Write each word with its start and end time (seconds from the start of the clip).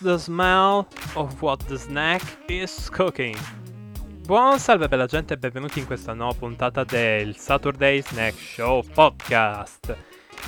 the 0.00 0.18
smell 0.18 0.86
of 1.14 1.40
what 1.42 1.64
the 1.66 1.76
snack 1.76 2.22
is 2.48 2.88
cooking? 2.90 3.36
Buon 4.26 4.58
salve 4.58 4.88
bella 4.88 5.06
gente 5.06 5.34
e 5.34 5.36
benvenuti 5.38 5.80
in 5.80 5.86
questa 5.86 6.12
nuova 6.12 6.34
puntata 6.34 6.84
del 6.84 7.36
Saturday 7.36 8.02
Snack 8.02 8.38
Show 8.38 8.82
Podcast. 8.92 9.96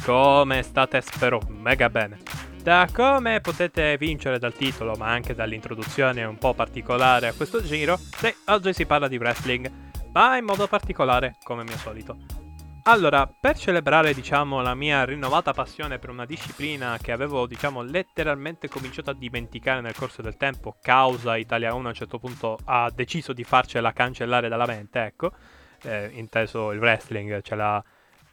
Come 0.05 0.63
state? 0.63 1.01
Spero 1.01 1.41
mega 1.49 1.89
bene. 1.89 2.19
Da 2.63 2.87
come 2.93 3.41
potete 3.41 3.97
vincere 3.97 4.39
dal 4.39 4.53
titolo, 4.53 4.95
ma 4.97 5.09
anche 5.09 5.35
dall'introduzione 5.35 6.25
un 6.25 6.37
po' 6.37 6.53
particolare 6.53 7.29
a 7.29 7.33
questo 7.33 7.63
giro, 7.63 7.97
sì, 7.97 8.33
oggi 8.47 8.73
si 8.75 8.85
parla 8.85 9.09
di 9.09 9.17
wrestling, 9.17 9.71
ma 10.13 10.37
in 10.37 10.45
modo 10.45 10.67
particolare, 10.69 11.39
come 11.43 11.65
mio 11.65 11.79
solito. 11.79 12.50
Allora, 12.85 13.27
per 13.27 13.59
celebrare, 13.59 14.15
diciamo, 14.15 14.63
la 14.63 14.75
mia 14.75 15.05
rinnovata 15.05 15.53
passione 15.53 15.99
per 15.99 16.09
una 16.09 16.25
disciplina 16.25 16.97
che 17.01 17.13
avevo, 17.13 17.47
diciamo, 17.47 17.83
letteralmente 17.83 18.69
cominciato 18.69 19.11
a 19.11 19.15
dimenticare 19.15 19.81
nel 19.81 19.95
corso 19.95 20.23
del 20.23 20.37
tempo, 20.37 20.77
causa 20.81 21.37
Italia 21.37 21.75
1 21.75 21.87
a 21.87 21.89
un 21.89 21.95
certo 21.95 22.19
punto 22.19 22.59
ha 22.65 22.91
deciso 22.95 23.33
di 23.33 23.45
farcela 23.45 23.93
cancellare 23.93 24.49
dalla 24.49 24.67
mente, 24.67 25.03
ecco, 25.05 25.33
eh, 25.83 26.11
inteso 26.15 26.73
il 26.73 26.79
wrestling, 26.79 27.43
ce 27.43 27.55
l'ha 27.55 27.83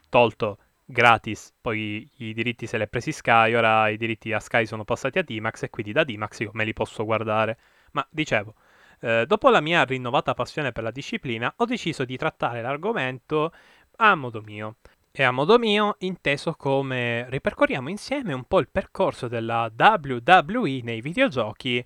tolto 0.09 0.59
gratis, 0.85 1.53
poi 1.59 2.09
i 2.17 2.33
diritti 2.33 2.67
se 2.67 2.77
li 2.77 2.83
ha 2.83 2.87
presi 2.87 3.11
Sky, 3.11 3.53
ora 3.53 3.89
i 3.89 3.97
diritti 3.97 4.31
a 4.31 4.39
Sky 4.39 4.65
sono 4.65 4.85
passati 4.85 5.19
a 5.19 5.23
D-Max 5.23 5.63
e 5.63 5.69
quindi 5.69 5.91
da 5.91 6.03
D-Max 6.03 6.39
io 6.39 6.51
me 6.53 6.63
li 6.63 6.73
posso 6.73 7.03
guardare. 7.03 7.57
Ma 7.91 8.07
dicevo, 8.09 8.55
eh, 8.99 9.25
dopo 9.27 9.49
la 9.49 9.61
mia 9.61 9.83
rinnovata 9.83 10.33
passione 10.33 10.71
per 10.71 10.83
la 10.83 10.91
disciplina, 10.91 11.53
ho 11.57 11.65
deciso 11.65 12.03
di 12.03 12.17
trattare 12.17 12.61
l'argomento 12.61 13.51
a 13.97 14.15
modo 14.15 14.41
mio. 14.41 14.77
E 15.11 15.23
a 15.23 15.31
modo 15.31 15.57
mio 15.57 15.95
inteso 15.99 16.53
come 16.53 17.27
ripercorriamo 17.29 17.89
insieme 17.89 18.33
un 18.33 18.43
po' 18.43 18.59
il 18.59 18.69
percorso 18.69 19.27
della 19.27 19.71
WWE 19.75 20.81
nei 20.83 21.01
videogiochi 21.01 21.83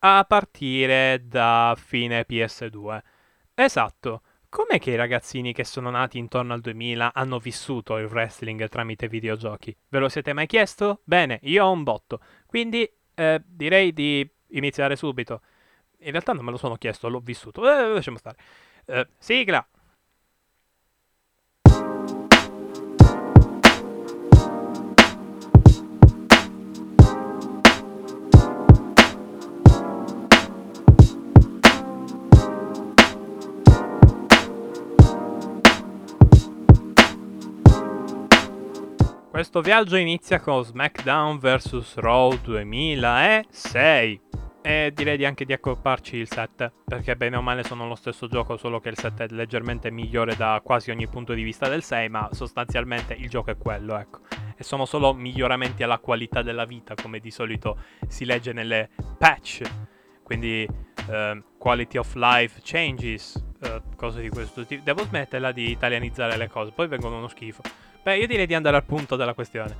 a 0.00 0.24
partire 0.26 1.22
da 1.26 1.76
fine 1.78 2.26
PS2. 2.28 3.00
Esatto, 3.54 4.22
com'è 4.48 4.80
che 4.80 4.90
i 4.90 4.96
ragazzini 4.96 5.52
che 5.52 5.62
sono 5.64 5.90
nati 5.90 6.18
intorno 6.18 6.54
al 6.54 6.60
2000 6.60 7.14
hanno 7.14 7.38
vissuto 7.38 7.96
il 7.98 8.06
wrestling 8.06 8.68
tramite 8.68 9.08
videogiochi? 9.08 9.76
Ve 9.88 9.98
lo 10.00 10.08
siete 10.08 10.32
mai 10.32 10.46
chiesto? 10.46 11.02
Bene, 11.04 11.38
io 11.42 11.64
ho 11.64 11.70
un 11.70 11.84
botto, 11.84 12.20
quindi 12.46 12.88
eh, 13.14 13.42
direi 13.44 13.92
di 13.92 14.28
iniziare 14.48 14.96
subito. 14.96 15.40
In 16.00 16.10
realtà 16.10 16.32
non 16.32 16.44
me 16.44 16.50
lo 16.50 16.56
sono 16.56 16.74
chiesto, 16.76 17.08
l'ho 17.08 17.20
vissuto. 17.20 17.62
Eh, 17.62 17.94
lasciamo 17.94 18.18
stare. 18.18 18.36
Eh, 18.86 19.06
sigla! 19.18 19.66
Questo 39.36 39.60
viaggio 39.60 39.96
inizia 39.96 40.40
con 40.40 40.64
SmackDown 40.64 41.38
vs 41.38 41.96
Raw 41.96 42.38
2006 42.40 44.20
e 44.62 44.92
direi 44.94 45.26
anche 45.26 45.44
di 45.44 45.52
accopparci 45.52 46.16
il 46.16 46.26
7 46.26 46.72
perché 46.86 47.16
bene 47.16 47.36
o 47.36 47.42
male 47.42 47.62
sono 47.62 47.86
lo 47.86 47.96
stesso 47.96 48.28
gioco 48.28 48.56
solo 48.56 48.80
che 48.80 48.88
il 48.88 48.96
7 48.96 49.24
è 49.24 49.26
leggermente 49.28 49.90
migliore 49.90 50.36
da 50.36 50.62
quasi 50.64 50.90
ogni 50.90 51.06
punto 51.06 51.34
di 51.34 51.42
vista 51.42 51.68
del 51.68 51.82
6 51.82 52.08
ma 52.08 52.30
sostanzialmente 52.32 53.12
il 53.12 53.28
gioco 53.28 53.50
è 53.50 53.58
quello 53.58 53.98
ecco. 53.98 54.20
E 54.56 54.64
sono 54.64 54.86
solo 54.86 55.12
miglioramenti 55.12 55.82
alla 55.82 55.98
qualità 55.98 56.40
della 56.40 56.64
vita 56.64 56.94
come 56.94 57.18
di 57.18 57.30
solito 57.30 57.76
si 58.08 58.24
legge 58.24 58.54
nelle 58.54 58.88
patch. 59.18 59.60
Quindi 60.22 60.66
uh, 60.66 61.42
quality 61.58 61.98
of 61.98 62.14
life 62.14 62.60
changes 62.64 63.34
uh, 63.60 63.82
cose 63.96 64.22
di 64.22 64.30
questo 64.30 64.64
tipo 64.64 64.82
devo 64.82 65.04
smetterla 65.04 65.52
di 65.52 65.70
italianizzare 65.70 66.38
le 66.38 66.48
cose 66.48 66.72
poi 66.72 66.88
vengono 66.88 67.18
uno 67.18 67.28
schifo 67.28 67.60
Beh, 68.06 68.18
io 68.18 68.28
direi 68.28 68.46
di 68.46 68.54
andare 68.54 68.76
al 68.76 68.84
punto 68.84 69.16
della 69.16 69.34
questione. 69.34 69.76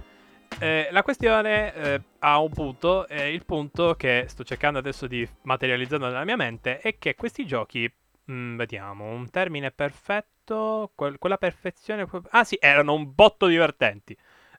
Eh, 0.59 0.89
la 0.91 1.05
questione 1.05 1.73
eh, 1.73 2.01
ha 2.19 2.41
un 2.41 2.51
punto, 2.51 3.07
e 3.07 3.33
il 3.33 3.45
punto 3.45 3.95
che 3.95 4.25
sto 4.27 4.43
cercando 4.43 4.81
adesso 4.81 5.07
di 5.07 5.25
materializzare 5.43 6.03
nella 6.03 6.25
mia 6.25 6.35
mente 6.35 6.81
è 6.81 6.99
che 6.99 7.15
questi 7.15 7.47
giochi, 7.47 7.89
mh, 8.25 8.33
mm, 8.33 8.57
vediamo, 8.57 9.05
un 9.05 9.31
termine 9.31 9.71
perfetto, 9.71 10.91
quel, 10.97 11.19
quella 11.19 11.37
perfezione... 11.37 12.05
Ah 12.31 12.43
sì, 12.43 12.59
erano 12.59 12.95
un 12.95 13.15
botto 13.15 13.47
divertenti. 13.47 14.17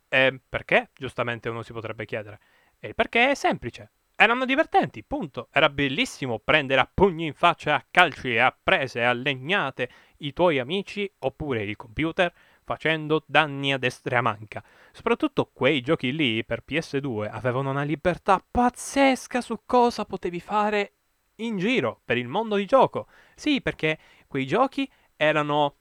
Eh, 0.08 0.40
perché? 0.48 0.92
Giustamente 0.96 1.50
uno 1.50 1.62
si 1.62 1.74
potrebbe 1.74 2.06
chiedere. 2.06 2.40
E 2.80 2.94
perché 2.94 3.32
è 3.32 3.36
semplice. 3.36 3.92
Erano 4.16 4.46
divertenti, 4.46 5.04
punto. 5.04 5.50
Era 5.52 5.68
bellissimo 5.68 6.40
prendere 6.40 6.80
a 6.80 6.90
pugni 6.92 7.26
in 7.26 7.34
faccia, 7.34 7.76
a 7.76 7.86
calci 7.92 8.36
e 8.36 8.40
a 8.40 8.58
prese, 8.64 9.04
a 9.04 9.12
legnate 9.12 9.90
i 10.20 10.32
tuoi 10.32 10.58
amici 10.58 11.12
oppure 11.20 11.64
il 11.64 11.76
computer 11.76 12.34
facendo 12.68 13.24
danni 13.26 13.72
a 13.72 13.78
destra 13.78 14.16
e 14.16 14.18
a 14.18 14.22
manca. 14.22 14.62
Soprattutto 14.92 15.50
quei 15.54 15.80
giochi 15.80 16.14
lì 16.14 16.44
per 16.44 16.66
PS2 16.68 17.30
avevano 17.32 17.70
una 17.70 17.84
libertà 17.84 18.44
pazzesca 18.52 19.40
su 19.40 19.62
cosa 19.66 20.04
potevi 20.04 20.42
fare 20.42 20.92
in 21.36 21.58
giro 21.58 22.02
per 22.04 22.18
il 22.18 22.28
mondo 22.28 22.58
di 22.58 22.66
gioco. 22.66 23.08
Sì, 23.36 23.62
perché 23.62 23.98
quei 24.28 24.46
giochi 24.46 24.90
erano 25.16 25.78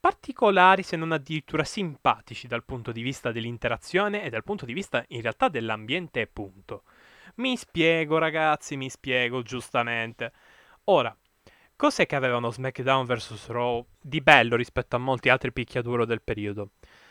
particolari 0.00 0.82
se 0.82 0.96
non 0.96 1.12
addirittura 1.12 1.64
simpatici 1.64 2.46
dal 2.46 2.64
punto 2.64 2.90
di 2.90 3.02
vista 3.02 3.30
dell'interazione 3.30 4.22
e 4.22 4.30
dal 4.30 4.42
punto 4.42 4.64
di 4.64 4.72
vista 4.72 5.04
in 5.08 5.20
realtà 5.20 5.48
dell'ambiente 5.48 6.26
punto. 6.26 6.84
Mi 7.36 7.58
spiego 7.58 8.16
ragazzi, 8.16 8.78
mi 8.78 8.88
spiego 8.88 9.42
giustamente. 9.42 10.32
Ora, 10.84 11.14
Cos'è 11.76 12.06
che 12.06 12.14
avevano 12.14 12.52
SmackDown 12.52 13.04
vs 13.04 13.48
Raw 13.48 13.84
di 14.00 14.20
bello 14.20 14.54
rispetto 14.54 14.94
a 14.94 15.00
molti 15.00 15.28
altri 15.28 15.52
picchiaduro 15.52 16.04
del 16.04 16.22
periodo? 16.22 16.70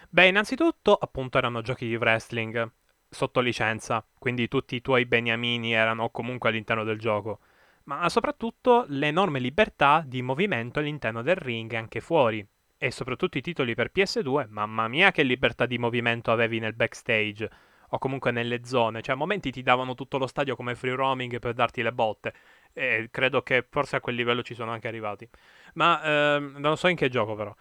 Beh, 0.10 0.28
innanzitutto, 0.28 0.96
appunto, 0.96 1.38
erano 1.38 1.62
giochi 1.62 1.86
di 1.86 1.98
wrestling 1.98 2.72
sotto 3.10 3.42
licenza, 3.42 4.06
quindi 4.18 4.48
tutti 4.48 4.76
i 4.76 4.82
tuoi 4.82 5.06
beniamini 5.06 5.74
erano 5.74 6.10
comunque 6.12 6.48
all'interno 6.48 6.86
del 6.86 6.98
gioco, 6.98 7.40
ma 7.84 8.08
soprattutto 8.08 8.86
l'enorme 8.88 9.40
libertà 9.40 10.02
di 10.06 10.22
movimento 10.22 10.80
all'interno 10.80 11.22
del 11.22 11.36
ring 11.36 11.74
e 11.74 11.78
anche 11.78 12.00
fuori. 12.00 12.48
E 12.78 12.90
soprattutto 12.90 13.38
i 13.38 13.42
titoli 13.42 13.76
per 13.76 13.92
PS2, 13.94 14.48
mamma 14.48 14.88
mia 14.88 15.12
che 15.12 15.24
libertà 15.24 15.66
di 15.66 15.78
movimento 15.78 16.32
avevi 16.32 16.60
nel 16.60 16.74
backstage 16.74 17.50
o 17.90 17.98
comunque 18.00 18.32
nelle 18.32 18.66
zone, 18.66 19.02
cioè 19.02 19.14
a 19.14 19.18
momenti 19.18 19.52
ti 19.52 19.62
davano 19.62 19.94
tutto 19.94 20.18
lo 20.18 20.26
stadio 20.26 20.56
come 20.56 20.74
free 20.74 20.96
roaming 20.96 21.38
per 21.40 21.54
darti 21.54 21.82
le 21.84 21.94
botte 21.94 22.34
e 22.74 23.10
credo 23.12 23.42
che 23.44 23.66
forse 23.70 23.96
a 23.98 24.02
quel 24.02 24.16
livello 24.16 24.44
ci 24.44 24.54
sono 24.54 24.72
anche 24.72 24.88
arrivati. 24.88 25.28
Ma 25.76 26.36
ehm, 26.36 26.56
non 26.58 26.78
so 26.78 26.88
in 26.88 26.96
che 26.96 27.10
gioco 27.10 27.36
però. 27.36 27.54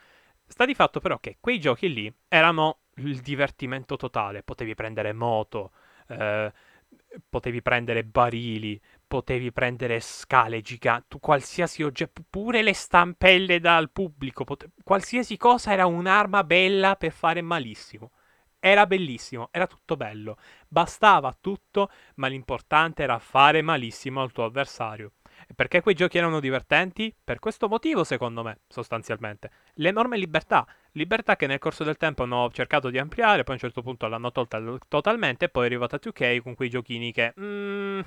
Sta 0.46 0.64
di 0.66 0.74
fatto 0.74 1.00
però 1.00 1.18
che 1.18 1.36
quei 1.40 1.58
giochi 1.60 1.92
lì 1.92 2.12
erano 2.28 2.80
il 2.96 3.20
divertimento 3.20 3.96
totale, 3.96 4.42
potevi 4.42 4.74
prendere 4.74 5.12
moto, 5.12 5.72
eh, 6.08 6.52
potevi 7.28 7.62
prendere 7.62 8.04
barili, 8.04 8.80
potevi 9.06 9.52
prendere 9.52 10.00
scale 10.00 10.60
giganti, 10.60 11.18
qualsiasi 11.20 11.82
oggetto, 11.82 12.22
pure 12.28 12.62
le 12.62 12.74
stampelle 12.74 13.60
dal 13.60 13.90
pubblico, 13.90 14.44
pote- 14.44 14.70
qualsiasi 14.82 15.36
cosa 15.36 15.72
era 15.72 15.86
un'arma 15.86 16.44
bella 16.44 16.96
per 16.96 17.12
fare 17.12 17.40
malissimo. 17.42 18.10
Era 18.64 18.86
bellissimo, 18.86 19.48
era 19.50 19.66
tutto 19.66 19.96
bello, 19.96 20.36
bastava 20.68 21.36
tutto, 21.40 21.90
ma 22.14 22.28
l'importante 22.28 23.02
era 23.02 23.18
fare 23.18 23.60
malissimo 23.60 24.22
al 24.22 24.30
tuo 24.30 24.44
avversario. 24.44 25.14
Perché 25.56 25.80
quei 25.80 25.96
giochi 25.96 26.18
erano 26.18 26.38
divertenti? 26.38 27.12
Per 27.24 27.40
questo 27.40 27.66
motivo, 27.66 28.04
secondo 28.04 28.44
me, 28.44 28.60
sostanzialmente. 28.68 29.50
L'enorme 29.74 30.16
libertà, 30.16 30.64
libertà 30.92 31.34
che 31.34 31.48
nel 31.48 31.58
corso 31.58 31.82
del 31.82 31.96
tempo 31.96 32.22
hanno 32.22 32.50
cercato 32.52 32.88
di 32.88 32.98
ampliare, 32.98 33.42
poi 33.42 33.54
a 33.54 33.56
un 33.56 33.58
certo 33.58 33.82
punto 33.82 34.06
l'hanno 34.06 34.30
tolta 34.30 34.62
totalmente, 34.86 35.46
e 35.46 35.48
poi 35.48 35.64
è 35.64 35.66
arrivata 35.66 35.98
2K 35.98 36.40
con 36.40 36.54
quei 36.54 36.70
giochini 36.70 37.10
che... 37.10 37.34
Mmm, 37.36 38.00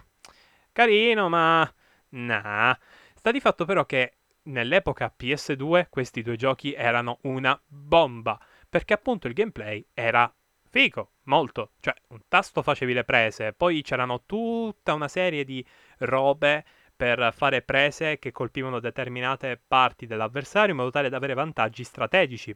carino, 0.72 1.28
ma... 1.28 1.70
Nah. 2.12 2.80
Sta 3.14 3.32
di 3.32 3.42
fatto 3.42 3.66
però 3.66 3.86
che 3.86 4.20
nell'epoca 4.44 5.14
PS2 5.14 5.88
questi 5.90 6.22
due 6.22 6.38
giochi 6.38 6.72
erano 6.72 7.18
una 7.24 7.62
bomba, 7.66 8.40
perché 8.70 8.94
appunto 8.94 9.28
il 9.28 9.34
gameplay 9.34 9.86
era 9.94 10.34
figo, 10.76 11.12
molto. 11.24 11.72
Cioè, 11.80 11.94
un 12.10 12.20
tasto 12.28 12.62
facevi 12.62 12.92
le 12.92 13.06
prese, 13.06 13.54
poi 13.54 13.82
c'erano 13.82 14.24
tutta 14.26 14.94
una 14.94 15.08
serie 15.08 15.46
di 15.46 15.66
robe 16.00 16.66
per 16.94 17.32
fare 17.34 17.62
prese 17.62 18.20
che 18.20 18.34
colpivano 18.34 18.82
determinate 18.82 19.58
parti 19.66 20.06
dell'avversario 20.06 20.72
in 20.72 20.76
modo 20.76 20.92
tale 20.92 21.08
da 21.08 21.16
avere 21.16 21.34
vantaggi 21.34 21.86
strategici. 21.86 22.54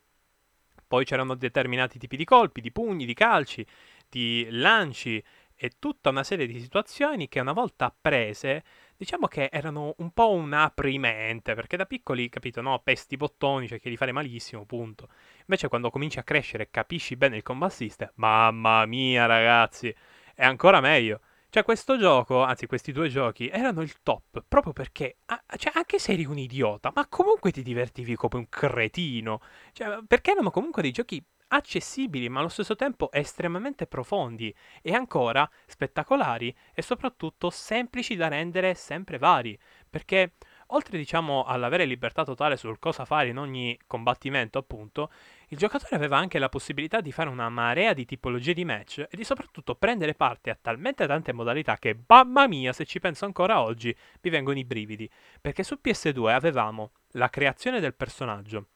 Poi 0.86 1.06
c'erano 1.06 1.36
determinati 1.36 1.98
tipi 1.98 2.18
di 2.18 2.26
colpi, 2.26 2.60
di 2.60 2.74
pugni, 2.74 3.06
di 3.06 3.14
calci, 3.14 3.66
di 4.10 4.46
lanci 4.52 5.24
e 5.56 5.72
tutta 5.80 6.10
una 6.10 6.24
serie 6.24 6.46
di 6.46 6.60
situazioni 6.60 7.30
che 7.30 7.40
una 7.40 7.54
volta 7.54 7.96
prese 8.02 8.64
diciamo 9.00 9.28
che 9.28 9.48
erano 9.50 9.94
un 10.00 10.12
po' 10.12 10.32
un 10.32 10.52
aprimente, 10.52 11.54
perché 11.54 11.78
da 11.78 11.86
piccoli, 11.86 12.28
capito, 12.28 12.60
no, 12.60 12.82
pesti 12.84 13.16
bottoni, 13.16 13.66
cerchi 13.66 13.90
di 13.90 13.96
fare 13.96 14.12
malissimo, 14.12 14.66
punto. 14.66 15.08
Invece 15.40 15.70
quando 15.70 15.90
cominci 15.90 16.20
a 16.20 16.24
crescere 16.24 16.64
e 16.64 16.70
capisci 16.70 17.16
bene 17.16 17.38
il 17.38 17.42
combat 17.42 17.72
system, 17.72 18.12
mamma 18.16 18.86
mia 18.86 19.26
ragazzi, 19.26 19.96
è 20.36 20.44
ancora 20.44 20.82
meglio. 20.82 21.22
Cioè, 21.50 21.64
questo 21.64 21.98
gioco, 21.98 22.44
anzi, 22.44 22.68
questi 22.68 22.92
due 22.92 23.08
giochi 23.08 23.48
erano 23.48 23.82
il 23.82 24.02
top 24.04 24.44
proprio 24.46 24.74
perché, 24.74 25.20
ah, 25.28 25.42
cioè, 25.56 25.72
anche 25.76 25.98
se 25.98 26.12
eri 26.12 26.26
un 26.26 26.38
idiota, 26.38 26.92
ma 26.94 27.08
comunque 27.08 27.52
ti 27.52 27.62
divertivi 27.64 28.16
come 28.16 28.36
un 28.36 28.50
cretino. 28.50 29.40
Cioè, 29.72 30.00
perché 30.06 30.32
erano 30.32 30.52
comunque 30.52 30.82
dei 30.82 30.92
giochi 30.92 31.24
accessibili, 31.50 32.30
ma 32.30 32.40
allo 32.40 32.50
stesso 32.50 32.76
tempo 32.76 33.12
estremamente 33.12 33.88
profondi 33.88 34.54
e 34.82 34.94
ancora 34.94 35.50
spettacolari 35.66 36.56
e 36.74 36.82
soprattutto 36.82 37.50
semplici 37.50 38.16
da 38.16 38.28
rendere 38.28 38.74
sempre 38.74 39.18
vari. 39.18 39.58
Perché 39.90 40.34
oltre 40.68 40.98
diciamo 40.98 41.44
all'avere 41.46 41.86
libertà 41.86 42.24
totale 42.24 42.58
sul 42.58 42.80
cosa 42.80 43.06
fare 43.06 43.30
in 43.30 43.38
ogni 43.38 43.78
combattimento, 43.88 44.60
appunto, 44.60 45.12
il 45.48 45.58
giocatore 45.58 45.96
aveva 45.96 46.18
anche 46.18 46.38
la 46.38 46.50
possibilità 46.50 47.02
di 47.02 47.12
fare 47.12 47.30
una 47.30 47.50
marea 47.50 47.94
di 47.94 48.06
tipologie 48.06 48.54
di 48.54 48.66
match 48.66 49.00
e 49.10 49.18
di 49.18 49.24
soprattutto 49.24 49.76
prendere 49.76 50.14
parte 50.14 50.52
a 50.52 50.58
talmente 50.60 51.08
tante 51.08 51.34
modalità 51.34 51.78
che, 51.78 51.98
mamma 52.08 52.48
mia, 52.48 52.72
se 52.74 52.86
ci 52.86 53.00
penso 53.00 53.26
ancora 53.26 53.62
oggi, 53.62 53.96
mi 54.22 54.30
vengono 54.30 54.60
i 54.60 54.66
brividi. 54.66 55.10
Perché 55.42 55.64
su 55.64 55.80
PS2 55.84 56.30
avevamo 56.30 56.92
la 57.14 57.30
creazione 57.30 57.80
del 57.80 57.96
personaggio, 57.96 58.68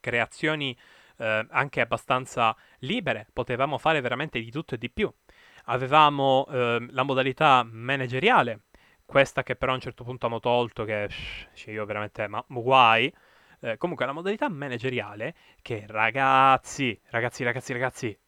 creazioni 0.00 0.76
eh, 1.18 1.46
anche 1.50 1.80
abbastanza 1.80 2.54
libere, 2.80 3.26
potevamo 3.32 3.78
fare 3.78 4.00
veramente 4.00 4.40
di 4.40 4.50
tutto 4.50 4.74
e 4.74 4.78
di 4.78 4.90
più. 4.90 5.12
Avevamo 5.66 6.46
eh, 6.50 6.86
la 6.90 7.02
modalità 7.02 7.66
manageriale, 7.68 8.64
questa 9.04 9.42
che 9.42 9.56
però 9.56 9.72
a 9.72 9.74
un 9.76 9.80
certo 9.80 10.04
punto 10.04 10.26
hanno 10.26 10.40
tolto, 10.40 10.84
che 10.84 11.08
cioè 11.54 11.74
io 11.74 11.84
veramente, 11.84 12.26
ma 12.28 12.44
guai. 12.48 13.12
Eh, 13.60 13.76
comunque 13.76 14.04
la 14.06 14.12
modalità 14.12 14.48
manageriale, 14.48 15.34
che 15.62 15.84
ragazzi, 15.86 16.98
ragazzi, 17.10 17.44
ragazzi, 17.44 17.72
ragazzi, 17.72 18.18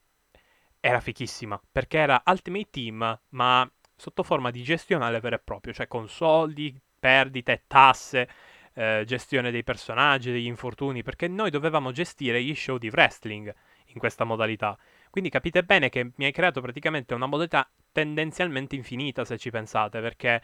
era 0.80 1.00
fichissima, 1.00 1.60
perché 1.72 1.98
era 1.98 2.22
Ultimate 2.26 2.68
Team, 2.70 3.20
ma 3.30 3.70
sotto 3.96 4.22
forma 4.22 4.50
di 4.50 4.62
gestionale 4.62 5.20
vero 5.20 5.36
e 5.36 5.40
proprio, 5.42 5.72
cioè 5.72 5.86
con 5.88 6.08
soldi, 6.08 6.78
perdite, 6.98 7.64
tasse, 7.66 8.28
eh, 8.74 9.04
gestione 9.06 9.50
dei 9.50 9.62
personaggi, 9.62 10.30
degli 10.30 10.46
infortuni, 10.46 11.02
perché 11.02 11.28
noi 11.28 11.50
dovevamo 11.50 11.92
gestire 11.92 12.42
gli 12.42 12.54
show 12.54 12.78
di 12.78 12.88
wrestling 12.88 13.52
in 13.86 13.98
questa 13.98 14.24
modalità. 14.24 14.76
Quindi 15.10 15.30
capite 15.30 15.62
bene 15.62 15.88
che 15.88 16.12
mi 16.16 16.24
hai 16.24 16.32
creato 16.32 16.60
praticamente 16.60 17.14
una 17.14 17.26
modalità 17.26 17.68
tendenzialmente 17.92 18.74
infinita 18.74 19.24
se 19.24 19.38
ci 19.38 19.50
pensate, 19.50 20.00
perché 20.00 20.42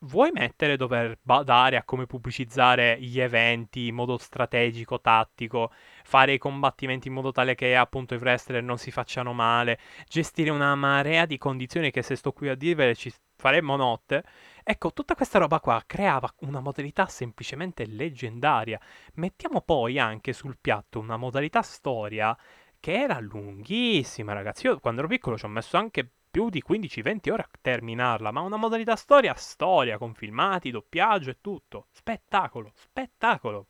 vuoi 0.00 0.30
mettere 0.32 0.76
dover 0.76 1.18
badare 1.22 1.76
a 1.76 1.84
come 1.84 2.06
pubblicizzare 2.06 2.98
gli 3.00 3.18
eventi 3.20 3.86
in 3.86 3.94
modo 3.94 4.18
strategico, 4.18 5.00
tattico, 5.00 5.72
fare 6.04 6.34
i 6.34 6.38
combattimenti 6.38 7.08
in 7.08 7.14
modo 7.14 7.32
tale 7.32 7.54
che 7.54 7.74
appunto 7.76 8.14
i 8.14 8.18
wrestler 8.18 8.62
non 8.62 8.78
si 8.78 8.90
facciano 8.90 9.32
male, 9.32 9.78
gestire 10.06 10.50
una 10.50 10.74
marea 10.74 11.26
di 11.26 11.38
condizioni 11.38 11.90
che 11.90 12.02
se 12.02 12.16
sto 12.16 12.32
qui 12.32 12.48
a 12.48 12.54
dirvele 12.54 12.94
ci 12.94 13.12
faremmo 13.36 13.76
notte. 13.76 14.24
Ecco, 14.68 14.92
tutta 14.92 15.14
questa 15.14 15.38
roba 15.38 15.60
qua 15.60 15.80
creava 15.86 16.28
una 16.40 16.58
modalità 16.58 17.06
semplicemente 17.06 17.86
leggendaria. 17.86 18.80
Mettiamo 19.14 19.60
poi 19.60 19.96
anche 20.00 20.32
sul 20.32 20.58
piatto 20.60 20.98
una 20.98 21.16
modalità 21.16 21.62
storia 21.62 22.36
che 22.80 22.94
era 23.00 23.20
lunghissima, 23.20 24.32
ragazzi. 24.32 24.66
Io 24.66 24.80
quando 24.80 25.02
ero 25.02 25.08
piccolo 25.08 25.38
ci 25.38 25.44
ho 25.44 25.48
messo 25.48 25.76
anche 25.76 26.10
più 26.28 26.50
di 26.50 26.64
15-20 26.68 27.30
ore 27.30 27.42
a 27.42 27.48
terminarla, 27.60 28.32
ma 28.32 28.40
una 28.40 28.56
modalità 28.56 28.96
storia, 28.96 29.34
storia, 29.34 29.98
con 29.98 30.14
filmati, 30.14 30.72
doppiaggio 30.72 31.30
e 31.30 31.36
tutto. 31.40 31.86
Spettacolo, 31.92 32.72
spettacolo. 32.74 33.68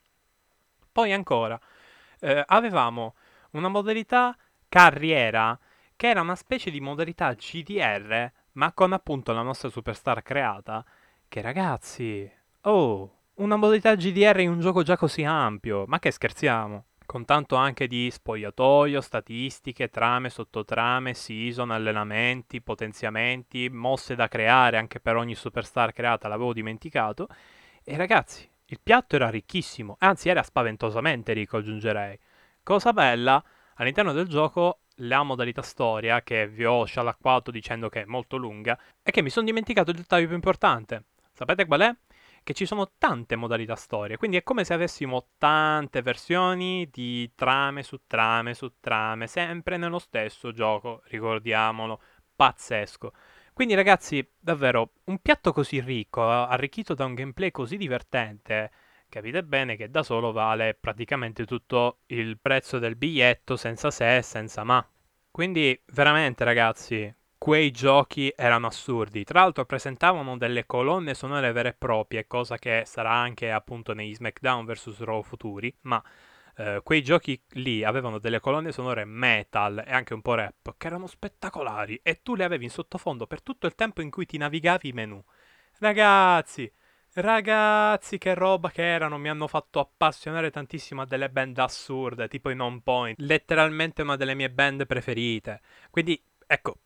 Poi 0.91 1.13
ancora, 1.13 1.61
eh, 2.21 2.43
avevamo 2.47 3.17
una 3.51 3.69
modalità 3.69 4.35
carriera 4.67 5.59
che 5.95 6.09
era 6.09 6.23
una 6.23 6.37
specie 6.37 6.71
di 6.71 6.81
modalità 6.81 7.35
GDR, 7.35 8.33
ma 8.57 8.73
con 8.73 8.93
appunto 8.93 9.33
la 9.33 9.43
nostra 9.43 9.69
superstar 9.69 10.23
creata, 10.23 10.85
che 11.29 11.41
ragazzi, 11.41 12.31
oh, 12.63 13.19
una 13.35 13.57
modalità 13.57 13.95
GDR 13.95 14.41
in 14.41 14.51
un 14.51 14.61
gioco 14.61 14.83
già 14.83 14.97
così 14.97 15.25
ampio, 15.25 15.85
ma 15.87 15.99
che 15.99 16.11
scherziamo? 16.11 16.85
con 17.07 17.25
tanto 17.25 17.55
anche 17.55 17.87
di 17.87 18.11
spogliatoio, 18.11 19.01
statistiche, 19.01 19.89
trame, 19.89 20.29
sottotrame, 20.29 21.15
season, 21.15 21.71
allenamenti, 21.71 22.61
potenziamenti, 22.61 23.69
mosse 23.71 24.17
da 24.17 24.29
creare 24.29 24.77
anche 24.77 24.99
per 25.01 25.15
ogni 25.15 25.37
superstar 25.37 25.93
creata, 25.93 26.27
l'avevo 26.29 26.53
dimenticato. 26.53 27.29
E 27.85 27.97
ragazzi, 27.97 28.51
il 28.67 28.81
piatto 28.83 29.15
era 29.15 29.31
ricchissimo, 29.31 29.97
anzi 30.01 30.29
era 30.29 30.43
spaventosamente 30.43 31.33
ricco, 31.33 31.59
aggiungerei. 31.59 32.19
Cosa 32.63 32.93
bella, 32.93 33.43
all'interno 33.77 34.13
del 34.13 34.27
gioco 34.27 34.81
la 35.01 35.23
modalità 35.23 35.63
storia, 35.63 36.23
che 36.23 36.49
vi 36.49 36.65
ho 36.65 36.85
scialacquato 36.85 37.51
dicendo 37.51 37.89
che 37.89 38.03
è 38.03 38.05
molto 38.05 38.37
lunga, 38.37 38.79
è 39.03 39.11
che 39.11 39.23
mi 39.23 39.31
sono 39.31 39.47
dimenticato 39.47 39.91
il 39.91 39.97
dettaglio 39.97 40.27
più 40.27 40.35
importante. 40.35 41.05
Sapete 41.33 41.67
qual 41.67 41.81
è? 41.81 41.95
che 42.47 42.55
ci 42.55 42.65
sono 42.65 42.93
tante 42.97 43.35
modalità 43.35 43.75
storie, 43.75 44.17
quindi 44.17 44.37
è 44.37 44.45
come 44.45 44.63
se 44.63 44.73
avessimo 44.73 45.31
tante 45.37 46.01
versioni 46.01 46.89
di 46.93 47.33
trame 47.35 47.83
su 47.83 48.03
trame 48.07 48.55
su 48.55 48.75
trame, 48.79 49.27
sempre 49.27 49.77
nello 49.77 49.99
stesso 49.99 50.53
gioco, 50.53 51.03
ricordiamolo, 51.07 52.01
pazzesco. 52.37 53.13
Quindi 53.53 53.75
ragazzi, 53.75 54.25
davvero, 54.39 54.93
un 55.07 55.19
piatto 55.19 55.51
così 55.51 55.81
ricco, 55.81 56.23
arricchito 56.23 56.95
da 56.95 57.05
un 57.05 57.15
gameplay 57.15 57.51
così 57.51 57.77
divertente, 57.77 58.71
capite 59.17 59.43
bene 59.43 59.77
che 59.77 59.89
da 59.89 60.03
solo 60.03 60.31
vale 60.31 60.77
praticamente 60.79 61.47
tutto 61.47 62.01
il 62.09 62.39
prezzo 62.39 62.79
del 62.79 62.97
biglietto 62.97 63.57
senza 63.57 63.91
se 63.91 64.19
e 64.19 64.21
senza 64.21 64.63
ma. 64.63 64.87
Quindi 65.31 65.81
veramente 65.93 66.45
ragazzi, 66.45 67.15
quei 67.39 67.71
giochi 67.71 68.31
erano 68.37 68.67
assurdi. 68.67 69.25
Tra 69.25 69.41
l'altro 69.41 69.65
presentavano 69.65 70.37
delle 70.37 70.67
colonne 70.67 71.15
sonore 71.15 71.51
vere 71.53 71.71
e 71.71 71.73
proprie, 71.73 72.27
cosa 72.27 72.59
che 72.59 72.83
sarà 72.85 73.11
anche 73.11 73.51
appunto 73.51 73.95
negli 73.95 74.15
SmackDown 74.15 74.67
vs 74.67 74.99
Raw 74.99 75.23
futuri, 75.23 75.75
ma 75.83 76.03
eh, 76.57 76.83
quei 76.85 77.03
giochi 77.03 77.43
lì 77.53 77.85
avevano 77.85 78.19
delle 78.19 78.41
colonne 78.41 78.71
sonore 78.71 79.07
metal 79.07 79.83
e 79.87 79.93
anche 79.95 80.13
un 80.13 80.21
po' 80.21 80.35
rap 80.35 80.75
che 80.77 80.87
erano 80.89 81.07
spettacolari 81.07 81.99
e 82.03 82.21
tu 82.23 82.35
le 82.35 82.45
avevi 82.45 82.65
in 82.65 82.71
sottofondo 82.71 83.27
per 83.27 83.41
tutto 83.43 83.67
il 83.67 83.75
tempo 83.75 84.03
in 84.03 84.11
cui 84.11 84.27
ti 84.27 84.37
navigavi 84.37 84.89
i 84.89 84.93
menu. 84.93 85.25
Ragazzi, 85.79 86.71
Ragazzi, 87.19 88.19
che 88.19 88.35
roba 88.35 88.71
che 88.71 88.83
erano, 88.85 89.17
mi 89.17 89.31
hanno 89.31 89.47
fatto 89.47 89.81
appassionare 89.81 90.51
tantissimo 90.51 91.01
a 91.01 91.07
delle 91.07 91.31
band 91.31 91.57
assurde, 91.57 92.29
tipo 92.29 92.51
i 92.51 92.55
Non 92.55 92.83
Point, 92.83 93.19
letteralmente 93.21 94.03
una 94.03 94.17
delle 94.17 94.35
mie 94.35 94.51
band 94.51 94.85
preferite. 94.87 95.63
Quindi, 95.89 96.23
ecco, 96.47 96.77